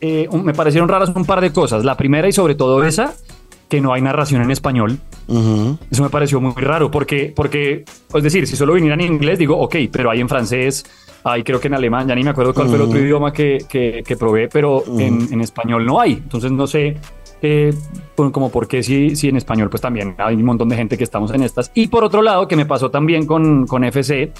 eh, 0.00 0.28
me 0.32 0.54
parecieron 0.54 0.88
raras 0.88 1.10
un 1.14 1.24
par 1.24 1.40
de 1.40 1.52
cosas. 1.52 1.84
La 1.84 1.96
primera 1.96 2.28
y 2.28 2.32
sobre 2.32 2.54
todo 2.54 2.84
esa, 2.84 3.14
que 3.68 3.80
no 3.80 3.92
hay 3.92 4.02
narración 4.02 4.42
en 4.42 4.50
español. 4.50 4.98
Eso 5.90 6.02
me 6.02 6.10
pareció 6.10 6.40
muy 6.40 6.52
raro 6.54 6.90
porque, 6.90 7.32
porque, 7.34 7.84
es 8.14 8.22
decir, 8.22 8.46
si 8.46 8.54
solo 8.54 8.74
viniera 8.74 8.94
en 8.94 9.00
inglés, 9.00 9.38
digo, 9.38 9.58
ok, 9.58 9.76
pero 9.90 10.10
hay 10.10 10.20
en 10.20 10.28
francés, 10.28 10.84
hay 11.24 11.42
creo 11.42 11.58
que 11.58 11.68
en 11.68 11.74
alemán, 11.74 12.06
ya 12.06 12.14
ni 12.14 12.22
me 12.22 12.30
acuerdo 12.30 12.52
cuál 12.52 12.68
fue 12.68 12.76
el 12.76 12.82
otro 12.82 12.98
idioma 12.98 13.32
que, 13.32 13.58
que, 13.68 14.16
probé, 14.16 14.48
pero 14.48 14.84
en, 14.98 15.32
en, 15.32 15.40
español 15.40 15.86
no 15.86 16.00
hay. 16.00 16.12
Entonces 16.12 16.52
no 16.52 16.66
sé 16.66 16.96
eh, 17.42 17.74
como 18.14 18.50
porque 18.50 18.82
si, 18.82 19.16
si 19.16 19.28
en 19.28 19.36
español, 19.36 19.68
pues 19.68 19.80
también 19.80 20.14
hay 20.18 20.36
un 20.36 20.44
montón 20.44 20.68
de 20.68 20.76
gente 20.76 20.96
que 20.96 21.04
estamos 21.04 21.32
en 21.32 21.42
estas. 21.42 21.70
Y 21.74 21.88
por 21.88 22.04
otro 22.04 22.22
lado, 22.22 22.46
que 22.46 22.56
me 22.56 22.66
pasó 22.66 22.90
también 22.90 23.26
con, 23.26 23.66
con 23.66 23.84
FC, 23.84 24.32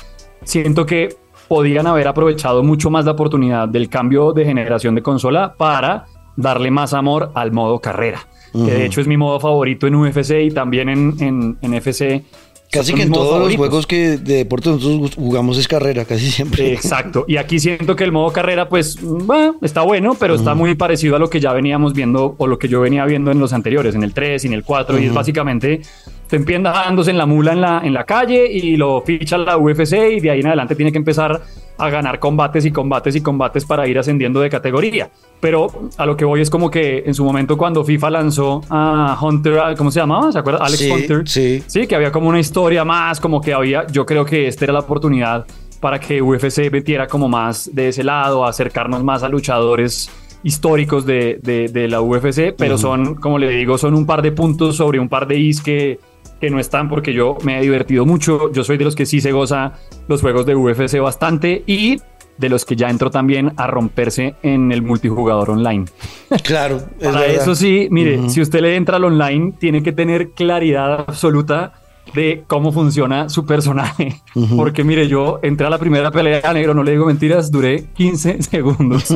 siento 0.44 0.86
que 0.86 1.16
podían 1.48 1.86
haber 1.86 2.08
aprovechado 2.08 2.62
mucho 2.62 2.90
más 2.90 3.04
la 3.04 3.12
oportunidad 3.12 3.68
del 3.68 3.88
cambio 3.88 4.32
de 4.32 4.44
generación 4.44 4.94
de 4.94 5.02
consola 5.02 5.54
para 5.56 6.06
darle 6.36 6.70
más 6.70 6.94
amor 6.94 7.30
al 7.34 7.52
modo 7.52 7.80
carrera, 7.80 8.26
que 8.52 8.70
de 8.70 8.86
hecho 8.86 9.00
es 9.02 9.06
mi 9.06 9.18
modo 9.18 9.38
favorito 9.38 9.86
en 9.86 9.96
UFC 9.96 10.30
y 10.44 10.50
también 10.50 10.88
en, 10.88 11.14
en, 11.20 11.58
en 11.60 11.74
FC 11.74 12.24
Casi 12.72 12.94
que 12.94 13.02
en 13.02 13.12
todos 13.12 13.38
los 13.38 13.54
juegos 13.54 13.86
que 13.86 14.16
de 14.16 14.36
deporte 14.36 14.70
nosotros 14.70 15.14
jugamos 15.14 15.58
es 15.58 15.68
carrera, 15.68 16.06
casi 16.06 16.30
siempre. 16.30 16.72
Exacto. 16.72 17.26
Y 17.28 17.36
aquí 17.36 17.60
siento 17.60 17.94
que 17.96 18.04
el 18.04 18.12
modo 18.12 18.32
carrera, 18.32 18.70
pues, 18.70 18.96
bueno, 19.02 19.56
está 19.60 19.82
bueno, 19.82 20.16
pero 20.18 20.36
está 20.36 20.54
muy 20.54 20.74
parecido 20.74 21.16
a 21.16 21.18
lo 21.18 21.28
que 21.28 21.38
ya 21.38 21.52
veníamos 21.52 21.92
viendo 21.92 22.34
o 22.38 22.46
lo 22.46 22.58
que 22.58 22.68
yo 22.68 22.80
venía 22.80 23.04
viendo 23.04 23.30
en 23.30 23.38
los 23.38 23.52
anteriores, 23.52 23.94
en 23.94 24.02
el 24.02 24.14
3 24.14 24.44
y 24.44 24.46
en 24.46 24.54
el 24.54 24.64
4. 24.64 24.98
Y 24.98 25.04
es 25.04 25.12
básicamente 25.12 25.82
te 26.28 26.36
empieza 26.36 26.62
dándose 26.62 27.10
en 27.10 27.18
la 27.18 27.26
mula 27.26 27.52
en 27.52 27.60
la, 27.60 27.82
en 27.84 27.92
la 27.92 28.04
calle 28.04 28.50
y 28.50 28.78
lo 28.78 29.02
ficha 29.02 29.36
la 29.36 29.58
UFC 29.58 29.92
y 30.16 30.20
de 30.20 30.30
ahí 30.30 30.40
en 30.40 30.46
adelante 30.46 30.74
tiene 30.74 30.90
que 30.90 30.96
empezar 30.96 31.42
a 31.78 31.90
ganar 31.90 32.18
combates 32.18 32.64
y 32.64 32.70
combates 32.70 33.16
y 33.16 33.20
combates 33.20 33.64
para 33.64 33.86
ir 33.86 33.98
ascendiendo 33.98 34.40
de 34.40 34.50
categoría. 34.50 35.10
Pero 35.40 35.68
a 35.96 36.06
lo 36.06 36.16
que 36.16 36.24
voy 36.24 36.40
es 36.40 36.50
como 36.50 36.70
que 36.70 37.02
en 37.06 37.14
su 37.14 37.24
momento 37.24 37.56
cuando 37.56 37.84
FIFA 37.84 38.10
lanzó 38.10 38.60
a 38.70 39.18
Hunter, 39.20 39.60
¿cómo 39.76 39.90
se 39.90 40.00
llamaba? 40.00 40.30
¿Se 40.30 40.38
acuerda? 40.38 40.64
Alex 40.64 40.90
Hunter. 40.90 41.28
Sí. 41.28 41.62
Sí, 41.66 41.86
que 41.86 41.96
había 41.96 42.12
como 42.12 42.28
una 42.28 42.40
historia 42.40 42.84
más, 42.84 43.20
como 43.20 43.40
que 43.40 43.52
había, 43.52 43.86
yo 43.88 44.06
creo 44.06 44.24
que 44.24 44.46
esta 44.46 44.64
era 44.64 44.74
la 44.74 44.80
oportunidad 44.80 45.46
para 45.80 45.98
que 45.98 46.22
UFC 46.22 46.70
metiera 46.70 47.08
como 47.08 47.28
más 47.28 47.68
de 47.74 47.88
ese 47.88 48.04
lado, 48.04 48.44
acercarnos 48.44 49.02
más 49.02 49.24
a 49.24 49.28
luchadores 49.28 50.08
históricos 50.44 51.06
de, 51.06 51.38
de, 51.42 51.88
la 51.88 52.00
UFC, 52.00 52.54
pero 52.56 52.78
son, 52.78 53.16
como 53.16 53.38
le 53.38 53.48
digo, 53.50 53.78
son 53.78 53.94
un 53.94 54.06
par 54.06 54.22
de 54.22 54.32
puntos 54.32 54.76
sobre 54.76 54.98
un 54.98 55.08
par 55.08 55.26
de 55.26 55.38
is 55.38 55.60
que 55.60 55.98
que 56.42 56.50
no 56.50 56.58
están 56.58 56.88
porque 56.88 57.12
yo 57.14 57.38
me 57.44 57.56
he 57.56 57.62
divertido 57.62 58.04
mucho. 58.04 58.50
Yo 58.50 58.64
soy 58.64 58.76
de 58.76 58.84
los 58.84 58.96
que 58.96 59.06
sí 59.06 59.20
se 59.20 59.30
goza 59.30 59.74
los 60.08 60.22
juegos 60.22 60.44
de 60.44 60.56
UFC 60.56 60.98
bastante 60.98 61.62
y 61.68 62.00
de 62.36 62.48
los 62.48 62.64
que 62.64 62.74
ya 62.74 62.90
entro 62.90 63.12
también 63.12 63.52
a 63.56 63.68
romperse 63.68 64.34
en 64.42 64.72
el 64.72 64.82
multijugador 64.82 65.50
online. 65.50 65.84
Claro. 66.42 66.80
Para 67.00 67.26
eso 67.26 67.54
sí, 67.54 67.86
mire, 67.92 68.28
si 68.28 68.40
usted 68.40 68.60
le 68.60 68.74
entra 68.74 68.96
al 68.96 69.04
online, 69.04 69.52
tiene 69.60 69.84
que 69.84 69.92
tener 69.92 70.30
claridad 70.30 71.04
absoluta 71.06 71.74
de 72.14 72.42
cómo 72.48 72.72
funciona 72.72 73.28
su 73.28 73.46
personaje. 73.46 74.20
Porque 74.56 74.82
mire, 74.82 75.06
yo 75.06 75.38
entré 75.42 75.66
a 75.66 75.70
la 75.70 75.78
primera 75.78 76.10
pelea 76.10 76.52
negro, 76.52 76.74
no 76.74 76.82
le 76.82 76.92
digo 76.92 77.06
mentiras, 77.06 77.52
duré 77.52 77.84
15 77.92 78.42
segundos. 78.50 79.14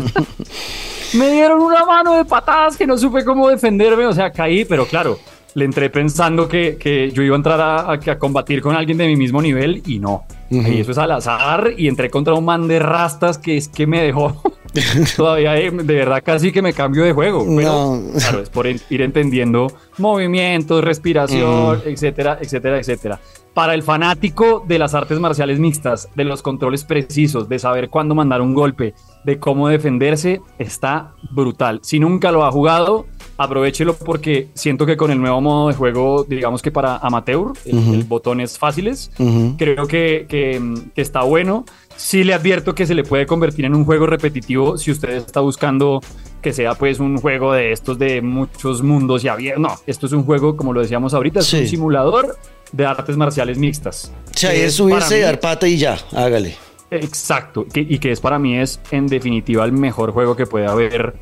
me 1.15 1.33
dieron 1.33 1.61
una 1.61 1.85
mano 1.85 2.15
de 2.15 2.25
patadas 2.25 2.77
que 2.77 2.87
no 2.87 2.97
supe 2.97 3.25
cómo 3.25 3.49
defenderme, 3.49 4.07
o 4.07 4.13
sea, 4.13 4.31
caí, 4.31 4.65
pero 4.65 4.87
claro, 4.87 5.19
le 5.57 5.65
entré 5.65 5.89
pensando 5.89 6.49
que, 6.49 6.77
que 6.77 7.11
yo 7.11 7.23
iba 7.23 7.35
a 7.35 7.39
entrar 7.39 7.61
a, 7.63 7.91
a, 7.91 8.19
combatir 8.19 8.61
con 8.61 8.77
alguien 8.77 8.99
de 8.99 9.07
mi 9.07 9.17
mismo 9.17 9.41
nivel 9.41 9.83
y 9.87 9.99
no. 9.99 10.25
Y 10.51 10.81
eso 10.81 10.93
es 10.93 10.99
al 10.99 11.11
azar 11.11 11.73
y 11.79 11.89
entré 11.89 12.11
contra 12.11 12.35
un 12.35 12.45
man 12.45 12.69
de 12.69 12.79
rastas 12.79 13.39
que 13.39 13.57
es 13.57 13.67
que 13.67 13.87
me 13.87 14.03
dejó 14.03 14.41
todavía 15.17 15.59
eh, 15.59 15.71
de 15.71 15.95
verdad 15.95 16.23
casi 16.23 16.53
que 16.53 16.61
me 16.61 16.75
cambio 16.75 17.05
de 17.05 17.13
juego. 17.13 17.47
Pero 17.57 18.03
claro, 18.19 18.43
es 18.43 18.51
por 18.51 18.67
ir 18.67 19.01
entendiendo 19.01 19.73
movimientos, 19.97 20.85
respiración, 20.85 21.81
etcétera, 21.87 22.39
etcétera, 22.39 22.79
etcétera. 22.79 23.21
Para 23.55 23.73
el 23.73 23.83
fanático 23.83 24.63
de 24.69 24.79
las 24.79 24.93
artes 24.93 25.19
marciales 25.19 25.59
mixtas, 25.59 26.11
de 26.15 26.25
los 26.25 26.43
controles 26.43 26.85
precisos, 26.85 27.49
de 27.49 27.59
saber 27.59 27.89
cuándo 27.89 28.15
mandar 28.15 28.43
un 28.43 28.53
golpe, 28.53 28.93
de 29.25 29.39
cómo 29.39 29.69
defenderse, 29.69 30.43
está 30.59 31.15
brutal. 31.31 31.81
Si 31.83 31.99
nunca 31.99 32.31
lo 32.31 32.45
ha 32.45 32.53
jugado, 32.53 33.07
aprovechelo 33.37 33.95
porque 33.97 34.49
siento 34.55 34.87
que 34.87 34.97
con 34.97 35.11
el 35.11 35.21
nuevo 35.21 35.41
modo 35.41 35.69
de 35.69 35.75
juego, 35.75 36.25
digamos 36.25 36.63
que 36.63 36.71
para 36.71 36.97
amateur, 36.97 37.53
el, 37.65 38.05
botones 38.05 38.59
fáciles, 38.59 39.11
creo 39.57 39.87
que, 39.87 40.27
que, 40.29 40.61
está 40.97 41.23
bueno. 41.23 41.65
Sí 41.97 42.25
le 42.25 42.35
advierto 42.35 42.75
que 42.75 42.87
se 42.87 42.95
le 42.95 43.05
puede 43.05 43.27
convertir 43.27 43.65
en 43.65 43.75
un 43.75 43.85
juego 43.85 44.07
repetitivo 44.07 44.77
si 44.77 44.91
usted 44.91 45.11
está 45.13 45.41
buscando 45.41 46.01
que 46.43 46.53
sea 46.53 46.75
pues 46.75 47.01
un 47.01 47.17
juego 47.17 47.55
de 47.55 47.73
estos 47.73 47.99
de 47.99 48.21
muchos 48.21 48.83
mundos 48.83 49.25
y 49.25 49.29
abiertos. 49.29 49.63
No, 49.63 49.75
esto 49.87 50.07
es 50.07 50.13
un 50.13 50.25
juego, 50.25 50.57
como 50.57 50.73
lo 50.73 50.81
decíamos 50.81 51.15
ahorita, 51.15 51.41
es 51.41 51.53
un 51.53 51.67
simulador 51.67 52.39
de 52.73 52.87
artes 52.87 53.17
marciales 53.17 53.59
mixtas. 53.59 54.13
O 54.35 54.39
sea, 54.39 54.53
es 54.53 54.75
subirse, 54.75 55.21
dar 55.21 55.41
pata 55.41 55.67
y 55.67 55.79
ya, 55.79 55.99
hágale. 56.13 56.55
Exacto, 56.91 57.67
y 57.75 57.99
que 57.99 58.13
es 58.13 58.21
para 58.21 58.39
mí 58.39 58.59
es 58.59 58.79
en 58.93 59.09
definitiva 59.09 59.65
el 59.65 59.73
mejor 59.73 60.13
juego 60.13 60.37
que 60.37 60.47
puede 60.47 60.67
haber 60.67 61.15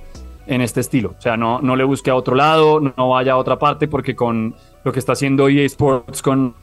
en 0.46 0.60
este 0.60 0.80
estilo. 0.80 1.14
O 1.18 1.20
sea, 1.20 1.36
no, 1.36 1.60
no 1.60 1.76
le 1.76 1.84
busque 1.84 2.10
a 2.10 2.14
otro 2.14 2.34
lado, 2.34 2.80
no 2.80 3.08
vaya 3.08 3.32
a 3.32 3.36
otra 3.36 3.58
parte, 3.58 3.88
porque 3.88 4.14
con 4.14 4.54
lo 4.84 4.92
que 4.92 4.98
está 4.98 5.12
haciendo 5.12 5.48
EA 5.48 5.64
Sports 5.66 6.22
con 6.22 6.54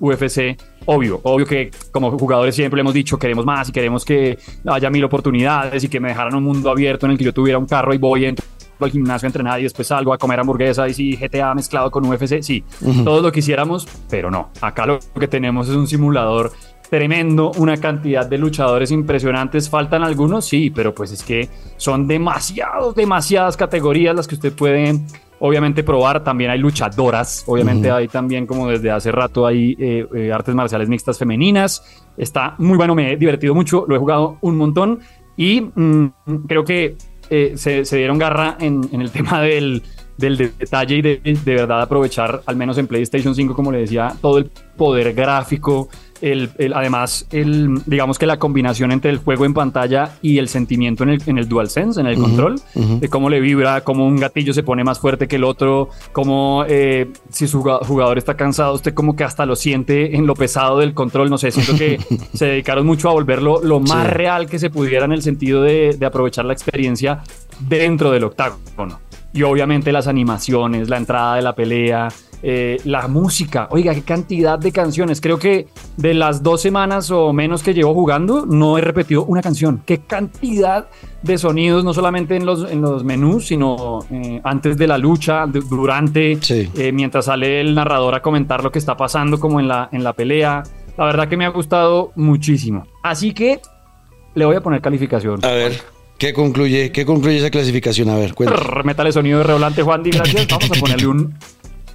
UFC, 0.00 0.56
obvio, 0.86 1.20
obvio 1.22 1.46
que 1.46 1.70
como 1.92 2.10
jugadores 2.18 2.54
siempre 2.54 2.80
hemos 2.80 2.92
dicho 2.92 3.18
queremos 3.18 3.44
más 3.44 3.68
y 3.68 3.72
queremos 3.72 4.04
que 4.04 4.36
haya 4.66 4.90
mil 4.90 5.04
oportunidades 5.04 5.84
y 5.84 5.88
que 5.88 6.00
me 6.00 6.08
dejaran 6.08 6.34
un 6.34 6.42
mundo 6.42 6.70
abierto 6.70 7.06
en 7.06 7.12
el 7.12 7.18
que 7.18 7.24
yo 7.24 7.32
tuviera 7.32 7.58
un 7.58 7.66
carro 7.66 7.94
y 7.94 7.98
voy 7.98 8.26
al 8.26 8.90
gimnasio 8.90 9.26
a 9.26 9.28
entrenar 9.28 9.60
y 9.60 9.62
después 9.62 9.88
salgo 9.88 10.12
a 10.12 10.18
comer 10.18 10.40
hamburguesa 10.40 10.88
y 10.88 10.94
si 10.94 11.16
GTA 11.16 11.54
mezclado 11.54 11.90
con 11.90 12.04
UFC, 12.04 12.42
sí, 12.42 12.64
todo 13.04 13.22
lo 13.22 13.32
quisiéramos, 13.32 13.86
pero 14.10 14.30
no, 14.30 14.50
acá 14.60 14.86
lo 14.86 14.98
que 15.18 15.28
tenemos 15.28 15.68
es 15.68 15.76
un 15.76 15.86
simulador 15.86 16.52
tremendo, 16.88 17.52
una 17.56 17.76
cantidad 17.76 18.26
de 18.26 18.38
luchadores 18.38 18.90
impresionantes. 18.90 19.68
¿Faltan 19.68 20.02
algunos? 20.02 20.46
Sí, 20.46 20.70
pero 20.70 20.94
pues 20.94 21.12
es 21.12 21.22
que 21.22 21.48
son 21.76 22.06
demasiados, 22.06 22.94
demasiadas 22.94 23.56
categorías 23.56 24.14
las 24.14 24.26
que 24.26 24.34
usted 24.36 24.52
puede 24.52 25.00
obviamente 25.38 25.82
probar. 25.82 26.24
También 26.24 26.50
hay 26.50 26.58
luchadoras, 26.58 27.44
obviamente 27.46 27.90
hay 27.90 28.08
también 28.08 28.46
como 28.46 28.68
desde 28.68 28.90
hace 28.90 29.12
rato 29.12 29.46
hay 29.46 29.76
eh, 29.78 30.06
eh, 30.14 30.32
artes 30.32 30.54
marciales 30.54 30.88
mixtas 30.88 31.18
femeninas. 31.18 31.82
Está 32.16 32.54
muy 32.58 32.76
bueno, 32.76 32.94
me 32.94 33.12
he 33.12 33.16
divertido 33.16 33.54
mucho, 33.54 33.84
lo 33.88 33.96
he 33.96 33.98
jugado 33.98 34.38
un 34.40 34.56
montón 34.56 35.00
y 35.36 35.60
mm, 35.60 36.06
creo 36.46 36.64
que 36.64 36.96
eh, 37.28 37.54
se, 37.56 37.82
dieron 37.96 38.18
garra 38.18 38.56
en, 38.60 38.88
en 38.92 39.00
el 39.00 39.10
tema 39.12 39.40
del, 39.40 39.82
del 40.16 40.36
detalle 40.36 40.96
y 40.96 41.02
de, 41.02 41.20
de, 41.22 41.54
verdad 41.54 41.82
aprovechar, 41.82 42.42
al 42.46 42.56
menos 42.56 42.78
en 42.78 42.86
PlayStation 42.86 43.34
5, 43.34 43.54
como 43.54 43.72
le 43.72 43.78
decía, 43.78 44.14
todo 44.20 44.38
el 44.38 44.50
poder 44.76 45.14
gráfico, 45.14 45.88
el, 46.20 46.50
además, 46.74 47.26
el, 47.30 47.82
digamos 47.86 48.18
que 48.18 48.26
la 48.26 48.38
combinación 48.38 48.92
entre 48.92 49.10
el 49.10 49.18
juego 49.18 49.44
en 49.44 49.54
pantalla 49.54 50.12
y 50.22 50.38
el 50.38 50.48
sentimiento 50.48 51.02
en 51.04 51.10
el, 51.10 51.22
en 51.26 51.38
el 51.38 51.48
DualSense, 51.48 52.00
en 52.00 52.06
el 52.06 52.18
control, 52.18 52.60
de 52.74 53.08
cómo 53.08 53.28
le 53.28 53.40
vibra, 53.40 53.82
cómo 53.82 54.06
un 54.06 54.16
gatillo 54.16 54.52
se 54.52 54.62
pone 54.62 54.84
más 54.84 54.98
fuerte 54.98 55.28
que 55.28 55.36
el 55.36 55.44
otro, 55.44 55.90
cómo 56.12 56.64
eh, 56.68 57.10
si 57.30 57.46
su 57.46 57.62
jugador 57.62 58.18
está 58.18 58.34
cansado, 58.34 58.74
usted 58.74 58.94
como 58.94 59.16
que 59.16 59.24
hasta 59.24 59.46
lo 59.46 59.56
siente 59.56 60.16
en 60.16 60.26
lo 60.26 60.34
pesado 60.34 60.78
del 60.78 60.94
control, 60.94 61.30
no 61.30 61.38
sé, 61.38 61.50
siento 61.50 61.76
que 61.76 61.98
se 62.34 62.46
dedicaron 62.46 62.86
mucho 62.86 63.08
a 63.08 63.12
volverlo 63.12 63.60
lo 63.62 63.80
más 63.80 64.08
real 64.10 64.46
que 64.46 64.58
se 64.58 64.70
pudiera 64.70 65.04
en 65.04 65.12
el 65.12 65.22
sentido 65.22 65.62
de, 65.62 65.96
de 65.98 66.06
aprovechar 66.06 66.44
la 66.44 66.52
experiencia 66.52 67.22
dentro 67.60 68.10
del 68.10 68.24
octágono. 68.24 69.00
Y 69.32 69.42
obviamente 69.42 69.92
las 69.92 70.06
animaciones, 70.06 70.88
la 70.88 70.96
entrada 70.96 71.36
de 71.36 71.42
la 71.42 71.54
pelea, 71.54 72.08
eh, 72.42 72.78
la 72.84 73.08
música, 73.08 73.68
oiga, 73.70 73.94
qué 73.94 74.02
cantidad 74.02 74.58
de 74.58 74.72
canciones. 74.72 75.20
Creo 75.20 75.38
que 75.38 75.68
de 75.96 76.14
las 76.14 76.42
dos 76.42 76.60
semanas 76.60 77.10
o 77.10 77.32
menos 77.32 77.62
que 77.62 77.74
llevo 77.74 77.94
jugando, 77.94 78.46
no 78.46 78.78
he 78.78 78.80
repetido 78.80 79.24
una 79.24 79.42
canción. 79.42 79.82
Qué 79.84 79.98
cantidad 79.98 80.88
de 81.22 81.38
sonidos, 81.38 81.84
no 81.84 81.92
solamente 81.92 82.36
en 82.36 82.46
los, 82.46 82.70
en 82.70 82.82
los 82.82 83.04
menús, 83.04 83.46
sino 83.46 84.00
eh, 84.10 84.40
antes 84.44 84.76
de 84.76 84.86
la 84.86 84.98
lucha, 84.98 85.46
durante, 85.46 86.38
eh, 86.48 86.92
mientras 86.92 87.24
sale 87.24 87.60
el 87.60 87.74
narrador 87.74 88.14
a 88.14 88.22
comentar 88.22 88.62
lo 88.62 88.70
que 88.70 88.78
está 88.78 88.96
pasando, 88.96 89.40
como 89.40 89.58
en 89.58 89.68
la, 89.68 89.88
en 89.92 90.04
la 90.04 90.12
pelea. 90.12 90.62
La 90.96 91.04
verdad 91.04 91.28
que 91.28 91.36
me 91.36 91.46
ha 91.46 91.50
gustado 91.50 92.12
muchísimo. 92.16 92.86
Así 93.02 93.32
que 93.32 93.60
le 94.34 94.44
voy 94.44 94.56
a 94.56 94.60
poner 94.60 94.80
calificación. 94.80 95.44
A 95.44 95.48
ver. 95.48 95.95
¿Qué 96.18 96.32
concluye, 96.32 96.92
¿Qué 96.92 97.04
concluye 97.04 97.38
esa 97.38 97.50
clasificación? 97.50 98.08
A 98.08 98.16
ver, 98.16 98.34
cuéntame. 98.34 98.82
Métale 98.84 99.12
sonido 99.12 99.38
de 99.38 99.44
revolante, 99.44 99.82
Juan 99.82 100.02
Di, 100.02 100.10
gracias. 100.10 100.46
Vamos 100.50 100.70
a 100.70 100.80
ponerle 100.80 101.06
un 101.06 101.34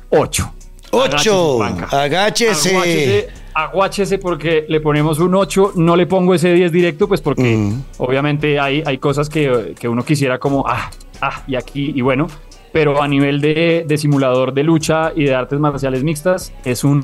8. 0.10 0.54
8. 0.92 1.64
Agáchese. 1.92 3.30
Aguáchese 3.54 4.18
porque 4.18 4.66
le 4.70 4.80
ponemos 4.80 5.20
un 5.20 5.36
8. 5.36 5.74
No 5.76 5.96
le 5.96 6.06
pongo 6.06 6.36
ese 6.36 6.54
10 6.54 6.72
directo, 6.72 7.08
pues 7.08 7.22
porque 7.22 7.58
mm. 7.58 7.84
obviamente 7.98 8.60
hay, 8.60 8.84
hay 8.86 8.98
cosas 9.00 9.28
que, 9.28 9.74
que, 9.78 9.88
uno 9.88 10.06
quisiera 10.06 10.38
como, 10.38 10.66
ah, 10.68 10.92
ah, 11.22 11.44
y 11.48 11.56
aquí, 11.56 11.92
y 11.96 12.02
bueno. 12.02 12.28
Pero 12.72 13.02
a 13.02 13.08
nivel 13.08 13.42
de, 13.42 13.84
de 13.86 13.98
simulador 13.98 14.54
de 14.54 14.64
lucha 14.64 15.12
y 15.14 15.26
de 15.26 15.36
artes 15.36 15.60
marciales 15.60 16.04
mixtas, 16.04 16.54
es 16.64 16.86
un 16.86 17.04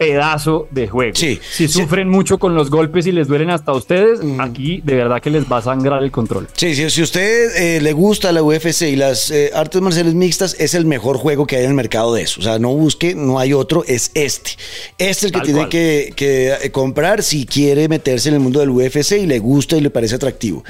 pedazo 0.00 0.66
de 0.70 0.88
juego. 0.88 1.14
Sí, 1.14 1.38
si 1.42 1.68
sufren 1.68 2.08
mucho 2.08 2.38
con 2.38 2.54
los 2.54 2.70
golpes 2.70 3.06
y 3.06 3.12
les 3.12 3.28
duelen 3.28 3.50
hasta 3.50 3.72
a 3.72 3.74
ustedes, 3.74 4.20
aquí 4.38 4.80
de 4.82 4.94
verdad 4.94 5.20
que 5.20 5.28
les 5.28 5.44
va 5.44 5.58
a 5.58 5.62
sangrar 5.62 6.02
el 6.02 6.10
control. 6.10 6.48
Sí, 6.54 6.74
sí 6.74 6.88
si 6.88 7.02
a 7.02 7.04
usted 7.04 7.54
eh, 7.54 7.82
le 7.82 7.92
gusta 7.92 8.32
la 8.32 8.42
UFC 8.42 8.80
y 8.84 8.96
las 8.96 9.30
eh, 9.30 9.50
artes 9.54 9.82
marciales 9.82 10.14
mixtas, 10.14 10.56
es 10.58 10.72
el 10.72 10.86
mejor 10.86 11.18
juego 11.18 11.46
que 11.46 11.56
hay 11.56 11.64
en 11.64 11.72
el 11.72 11.76
mercado 11.76 12.14
de 12.14 12.22
eso. 12.22 12.40
O 12.40 12.42
sea, 12.42 12.58
no 12.58 12.72
busque, 12.72 13.14
no 13.14 13.38
hay 13.38 13.52
otro, 13.52 13.84
es 13.86 14.10
este. 14.14 14.52
Este 14.96 15.10
es 15.10 15.22
el 15.24 15.32
que 15.32 15.40
tiene 15.40 15.68
que, 15.68 16.14
que, 16.16 16.54
eh, 16.54 16.70
comprar 16.70 17.22
si 17.22 17.44
quiere 17.44 17.86
meterse 17.86 18.30
en 18.30 18.36
el 18.36 18.40
mundo 18.40 18.60
del 18.60 18.70
UFC 18.70 19.12
y 19.18 19.26
le 19.26 19.38
gusta 19.38 19.76
y 19.76 19.82
le 19.82 19.90
parece 19.90 20.14
atractivo. 20.14 20.64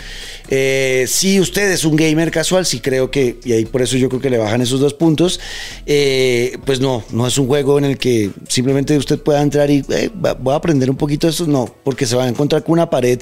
si 0.48 1.38
usted 1.38 1.70
es 1.70 1.84
un 1.84 1.94
gamer 1.94 2.32
casual, 2.32 2.66
sí 2.66 2.80
creo 2.80 3.12
que, 3.12 3.38
y 3.44 3.52
ahí 3.52 3.64
por 3.64 3.80
eso 3.80 3.96
yo 3.96 4.08
creo 4.08 4.20
que 4.20 4.30
le 4.30 4.38
bajan 4.38 4.60
esos 4.60 4.80
dos 4.80 4.94
puntos, 4.94 5.38
pues 5.86 6.80
no, 6.80 7.04
no 7.12 7.28
es 7.28 7.38
un 7.38 7.46
juego 7.46 7.78
en 7.78 7.84
el 7.84 7.96
que 7.96 8.30
simplemente 8.48 8.96
usted 8.96 9.19
pueda 9.20 9.40
entrar 9.42 9.70
y 9.70 9.83
voy 9.83 10.52
a 10.52 10.56
aprender 10.56 10.90
un 10.90 10.96
poquito 10.96 11.26
de 11.26 11.33
eso. 11.33 11.46
No, 11.46 11.68
porque 11.85 12.06
se 12.06 12.16
va 12.16 12.24
a 12.24 12.28
encontrar 12.28 12.64
con 12.64 12.72
una 12.72 12.90
pared 12.90 13.20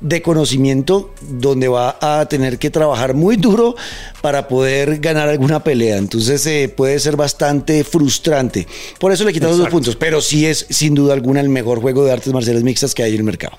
de 0.00 0.22
conocimiento 0.22 1.14
donde 1.20 1.68
va 1.68 1.98
a 2.00 2.26
tener 2.26 2.58
que 2.58 2.70
trabajar 2.70 3.14
muy 3.14 3.36
duro 3.36 3.74
para 4.22 4.48
poder 4.48 4.98
ganar 4.98 5.28
alguna 5.28 5.62
pelea. 5.62 5.96
Entonces 5.96 6.46
eh, 6.46 6.72
puede 6.74 6.98
ser 6.98 7.16
bastante 7.16 7.84
frustrante. 7.84 8.66
Por 8.98 9.12
eso 9.12 9.24
le 9.24 9.32
quitamos 9.32 9.58
dos 9.58 9.68
puntos, 9.68 9.96
pero 9.96 10.20
sí 10.20 10.46
es 10.46 10.66
sin 10.70 10.94
duda 10.94 11.14
alguna 11.14 11.40
el 11.40 11.48
mejor 11.48 11.80
juego 11.80 12.04
de 12.04 12.12
artes 12.12 12.32
marciales 12.32 12.62
mixtas 12.62 12.94
que 12.94 13.02
hay 13.02 13.12
en 13.12 13.18
el 13.18 13.24
mercado. 13.24 13.58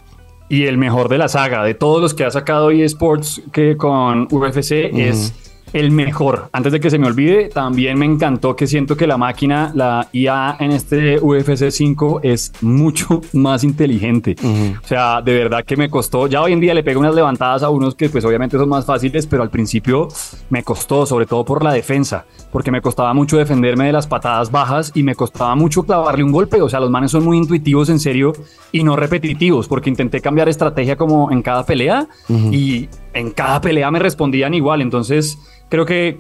Y 0.50 0.66
el 0.66 0.78
mejor 0.78 1.08
de 1.08 1.18
la 1.18 1.30
saga, 1.30 1.64
de 1.64 1.74
todos 1.74 2.02
los 2.02 2.14
que 2.14 2.26
ha 2.26 2.32
sacado 2.32 2.72
eSports 2.72 3.42
que 3.54 3.78
con 3.78 4.28
UFC 4.32 4.72
es 4.94 5.34
el 5.74 5.92
mejor. 5.92 6.50
Antes 6.52 6.74
de 6.74 6.80
que 6.80 6.90
se 6.90 7.00
me 7.00 7.08
olvide, 7.08 7.50
también 7.50 7.98
me 7.98 8.06
encantó 8.06 8.56
que 8.56 8.68
siento 8.68 8.96
que 8.98 9.08
la 9.08 9.18
máquina, 9.18 9.72
la 9.74 10.08
IA 10.12 10.58
en 10.60 10.72
este 10.72 11.20
UFC 11.20 11.70
5 11.70 12.22
es 12.24 12.52
mucho 12.62 13.22
más 13.34 13.64
inteligente. 13.64 14.36
O 14.84 14.88
sea, 14.88 15.22
de 15.22 15.34
verdad 15.34 15.64
que 15.66 15.78
me 15.78 15.90
costó. 15.90 16.28
Ya 16.28 16.42
hoy 16.42 16.54
en 16.54 16.60
día 16.60 16.74
le 16.74 16.84
pego 16.84 17.00
unas 17.00 17.16
levantadas 17.16 17.64
a 17.64 17.70
unos 17.70 17.96
que 17.96 18.10
pues 18.10 18.26
obviamente 18.26 18.58
son 18.58 18.70
más 18.70 18.86
fáciles, 18.86 19.26
pero 19.28 19.44
al 19.44 19.50
principio 19.50 20.08
me 20.50 20.64
costó, 20.64 21.06
sobre 21.06 21.26
todo 21.26 21.46
por 21.46 21.64
la 21.64 21.74
defensa, 21.74 22.26
porque 22.52 22.72
me 22.72 22.82
costaba 22.82 23.14
mucho 23.14 23.38
defenderme 23.38 23.86
de 23.86 23.94
las 23.94 24.08
patadas 24.08 24.52
bajas 24.52 24.92
y 24.94 25.04
me 25.04 25.16
costaba 25.16 25.56
mucho 25.56 25.84
clavarle 25.84 26.24
un 26.24 26.32
golpe. 26.32 26.62
O 26.62 26.70
sea, 26.70 26.80
los 26.80 26.90
manes 26.90 27.12
son 27.12 27.24
muy 27.24 27.38
intuitivos 27.38 27.90
en 27.90 28.00
serio 28.00 28.34
y 28.72 28.84
no 28.84 28.96
repetitivos, 28.96 29.68
porque 29.68 29.90
intenté 29.90 30.22
cambiar 30.22 30.50
estrategia 30.50 30.96
como 30.96 31.32
en 31.32 31.42
cada 31.42 31.66
pelea 31.66 32.08
y 32.30 32.90
en 33.14 33.32
cada 33.32 33.62
pelea 33.62 33.92
me 33.92 34.00
respondían 34.00 34.54
igual. 34.54 34.82
Entonces, 34.82 35.38
creo 35.72 35.86
que, 35.86 36.18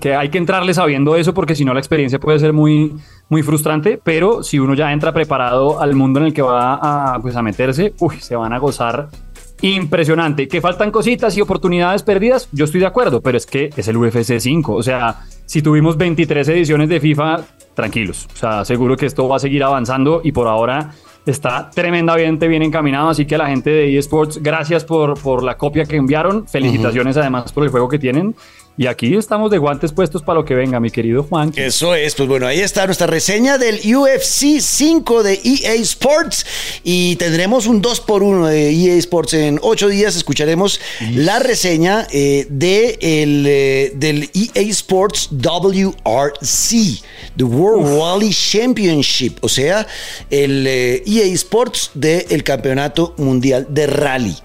que, 0.00 0.14
hay 0.14 0.28
que 0.28 0.38
entrarle 0.38 0.72
sabiendo 0.72 1.16
eso 1.16 1.34
porque 1.34 1.56
si 1.56 1.64
no 1.64 1.74
la 1.74 1.80
experiencia 1.80 2.20
puede 2.20 2.38
ser 2.38 2.52
muy, 2.52 2.94
muy 3.28 3.42
frustrante, 3.42 4.00
pero 4.02 4.44
si 4.44 4.60
uno 4.60 4.74
ya 4.74 4.92
entra 4.92 5.12
preparado 5.12 5.80
al 5.80 5.96
mundo 5.96 6.20
en 6.20 6.26
el 6.26 6.32
que 6.32 6.40
va 6.40 7.14
a, 7.14 7.20
pues, 7.20 7.34
a 7.34 7.42
meterse, 7.42 7.94
uy, 7.98 8.20
se 8.20 8.36
van 8.36 8.52
a 8.52 8.58
gozar 8.58 9.08
impresionante. 9.60 10.46
Que 10.46 10.60
faltan 10.60 10.92
cositas 10.92 11.36
y 11.36 11.40
oportunidades 11.40 12.04
perdidas, 12.04 12.48
yo 12.52 12.64
estoy 12.64 12.78
de 12.78 12.86
acuerdo, 12.86 13.20
pero 13.20 13.36
es 13.36 13.44
que 13.44 13.70
es 13.76 13.88
el 13.88 13.96
UFC 13.96 14.38
5, 14.38 14.74
o 14.74 14.82
sea, 14.84 15.16
si 15.46 15.62
tuvimos 15.62 15.96
23 15.96 16.48
ediciones 16.48 16.88
de 16.88 17.00
FIFA, 17.00 17.40
tranquilos, 17.74 18.28
o 18.34 18.36
sea, 18.36 18.64
seguro 18.64 18.96
que 18.96 19.06
esto 19.06 19.26
va 19.26 19.36
a 19.36 19.40
seguir 19.40 19.64
avanzando 19.64 20.20
y 20.22 20.30
por 20.30 20.46
ahora 20.46 20.92
está 21.26 21.70
tremendamente 21.70 22.46
bien 22.46 22.62
encaminado. 22.62 23.08
Así 23.08 23.26
que 23.26 23.34
a 23.34 23.38
la 23.38 23.48
gente 23.48 23.70
de 23.70 23.98
eSports, 23.98 24.40
gracias 24.40 24.84
por, 24.84 25.20
por 25.20 25.42
la 25.42 25.56
copia 25.56 25.84
que 25.84 25.96
enviaron. 25.96 26.46
Felicitaciones 26.46 27.16
además 27.16 27.52
por 27.52 27.64
el 27.64 27.70
juego 27.70 27.88
que 27.88 27.98
tienen. 27.98 28.36
Y 28.78 28.86
aquí 28.86 29.14
estamos 29.14 29.50
de 29.50 29.56
guantes 29.56 29.92
puestos 29.92 30.22
para 30.22 30.40
lo 30.40 30.44
que 30.44 30.54
venga, 30.54 30.78
mi 30.80 30.90
querido 30.90 31.22
Juan. 31.22 31.50
Eso 31.56 31.94
es, 31.94 32.14
pues 32.14 32.28
bueno, 32.28 32.46
ahí 32.46 32.60
está 32.60 32.84
nuestra 32.84 33.06
reseña 33.06 33.56
del 33.56 33.80
UFC 33.96 34.60
5 34.60 35.22
de 35.22 35.40
EA 35.42 35.74
Sports 35.76 36.44
y 36.84 37.16
tendremos 37.16 37.66
un 37.66 37.80
2 37.80 38.00
por 38.02 38.22
1 38.22 38.46
de 38.48 38.70
EA 38.70 38.94
Sports 38.96 39.32
en 39.32 39.58
8 39.62 39.88
días. 39.88 40.14
Escucharemos 40.14 40.78
la 41.14 41.38
reseña 41.38 42.06
eh, 42.10 42.46
de 42.50 42.98
el, 43.00 43.46
eh, 43.46 43.92
del 43.96 44.30
EA 44.34 44.62
Sports 44.70 45.30
WRC, 45.32 47.02
The 47.36 47.44
World 47.44 47.98
Rally 47.98 48.30
Championship, 48.30 49.38
o 49.40 49.48
sea, 49.48 49.86
el 50.28 50.66
EA 50.66 50.96
eh, 50.96 51.02
e 51.06 51.32
Sports 51.32 51.92
del 51.94 52.44
Campeonato 52.44 53.14
Mundial 53.16 53.66
de 53.70 53.86
Rally. 53.86 54.36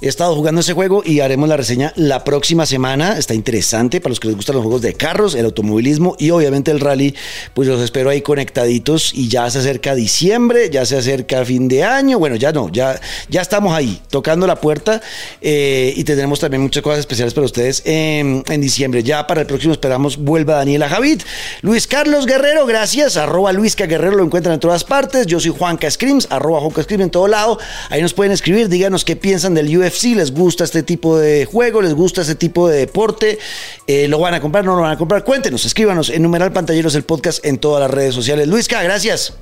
He 0.00 0.06
estado 0.06 0.36
jugando 0.36 0.60
ese 0.60 0.74
juego 0.74 1.02
y 1.04 1.18
haremos 1.18 1.48
la 1.48 1.56
reseña 1.56 1.92
la 1.96 2.22
próxima 2.22 2.66
semana. 2.66 3.18
Está 3.18 3.34
interesante 3.34 4.00
para 4.00 4.10
los 4.10 4.20
que 4.20 4.28
les 4.28 4.36
gustan 4.36 4.54
los 4.54 4.62
juegos 4.62 4.80
de 4.80 4.94
carros, 4.94 5.34
el 5.34 5.44
automovilismo 5.44 6.14
y 6.20 6.30
obviamente 6.30 6.70
el 6.70 6.78
rally. 6.78 7.16
Pues 7.52 7.66
los 7.66 7.80
espero 7.80 8.08
ahí 8.08 8.22
conectaditos 8.22 9.12
y 9.12 9.28
ya 9.28 9.50
se 9.50 9.58
acerca 9.58 9.96
diciembre, 9.96 10.70
ya 10.70 10.86
se 10.86 10.98
acerca 10.98 11.44
fin 11.44 11.66
de 11.66 11.82
año. 11.82 12.20
Bueno, 12.20 12.36
ya 12.36 12.52
no, 12.52 12.68
ya, 12.68 13.00
ya 13.28 13.42
estamos 13.42 13.74
ahí 13.74 14.00
tocando 14.08 14.46
la 14.46 14.60
puerta 14.60 15.02
eh, 15.40 15.92
y 15.96 16.04
tendremos 16.04 16.38
también 16.38 16.62
muchas 16.62 16.84
cosas 16.84 17.00
especiales 17.00 17.34
para 17.34 17.46
ustedes 17.46 17.82
en, 17.84 18.44
diciembre. 18.60 19.02
Ya 19.02 19.26
para 19.26 19.40
el 19.40 19.48
próximo 19.48 19.72
esperamos 19.72 20.16
vuelva 20.16 20.54
Daniela 20.54 20.88
Javid. 20.88 21.22
Luis 21.62 21.88
Carlos 21.88 22.24
Guerrero, 22.24 22.66
gracias. 22.66 23.16
Arroba 23.16 23.52
Luisca 23.52 23.86
Guerrero 23.86 24.14
lo 24.14 24.24
encuentran 24.24 24.54
en 24.54 24.60
todas 24.60 24.84
partes. 24.84 25.26
Yo 25.26 25.40
soy 25.40 25.50
Juanca 25.50 25.90
Screams, 25.90 26.28
arroba 26.30 26.60
Juanca 26.60 26.84
Screams 26.84 27.02
en 27.02 27.10
todo 27.10 27.26
lado. 27.26 27.58
Ahí 27.90 28.00
nos 28.00 28.14
pueden 28.14 28.30
escribir, 28.30 28.68
díganos 28.68 29.04
qué 29.04 29.16
piensan 29.16 29.54
del 29.54 29.76
UFC 29.76 29.87
si 29.90 30.14
les 30.14 30.32
gusta 30.32 30.64
este 30.64 30.82
tipo 30.82 31.18
de 31.18 31.44
juego, 31.44 31.82
les 31.82 31.94
gusta 31.94 32.22
este 32.22 32.34
tipo 32.34 32.68
de 32.68 32.78
deporte, 32.78 33.38
eh, 33.86 34.08
lo 34.08 34.18
van 34.18 34.34
a 34.34 34.40
comprar, 34.40 34.64
no 34.64 34.76
lo 34.76 34.82
van 34.82 34.92
a 34.92 34.98
comprar, 34.98 35.24
cuéntenos, 35.24 35.64
escríbanos 35.64 36.10
en 36.10 36.22
numeral 36.22 36.52
pantalleros 36.52 36.94
el 36.94 37.04
podcast 37.04 37.44
en 37.44 37.58
todas 37.58 37.80
las 37.80 37.90
redes 37.90 38.14
sociales. 38.14 38.48
Luisca, 38.48 38.82
gracias. 38.82 39.36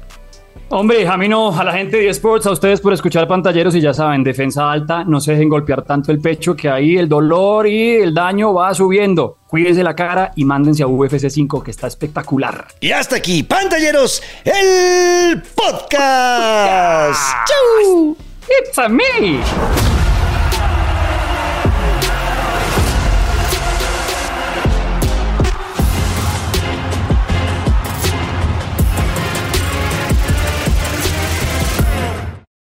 Hombre, 0.69 1.07
a 1.07 1.17
mí 1.17 1.29
no, 1.29 1.57
a 1.57 1.63
la 1.63 1.73
gente 1.73 1.97
de 1.97 2.09
eSports, 2.09 2.45
a 2.47 2.51
ustedes 2.51 2.81
por 2.81 2.93
escuchar 2.93 3.29
pantalleros 3.29 3.77
y 3.77 3.81
ya 3.81 3.95
saben, 3.95 4.25
defensa 4.25 4.73
alta, 4.73 5.05
no 5.05 5.21
se 5.21 5.33
dejen 5.33 5.49
golpear 5.49 5.83
tanto 5.83 6.11
el 6.11 6.19
pecho 6.19 6.57
que 6.57 6.69
ahí 6.69 6.97
el 6.97 7.09
dolor 7.09 7.69
y 7.69 7.97
el 7.97 8.13
daño 8.13 8.53
va 8.53 8.75
subiendo. 8.75 9.39
Cuídense 9.47 9.85
la 9.85 9.95
cara 9.95 10.33
y 10.35 10.45
mándense 10.45 10.83
a 10.83 10.89
UFC 10.89 11.31
5 11.31 11.63
que 11.63 11.71
está 11.71 11.87
espectacular. 11.87 12.67
Y 12.81 12.91
hasta 12.91 13.15
aquí, 13.15 13.45
pantalleros, 13.45 14.21
el 14.45 15.41
podcast. 15.55 17.21
¡Chau! 17.47 18.17
It's 18.49 18.77
a 18.79 18.89
me. 18.89 19.96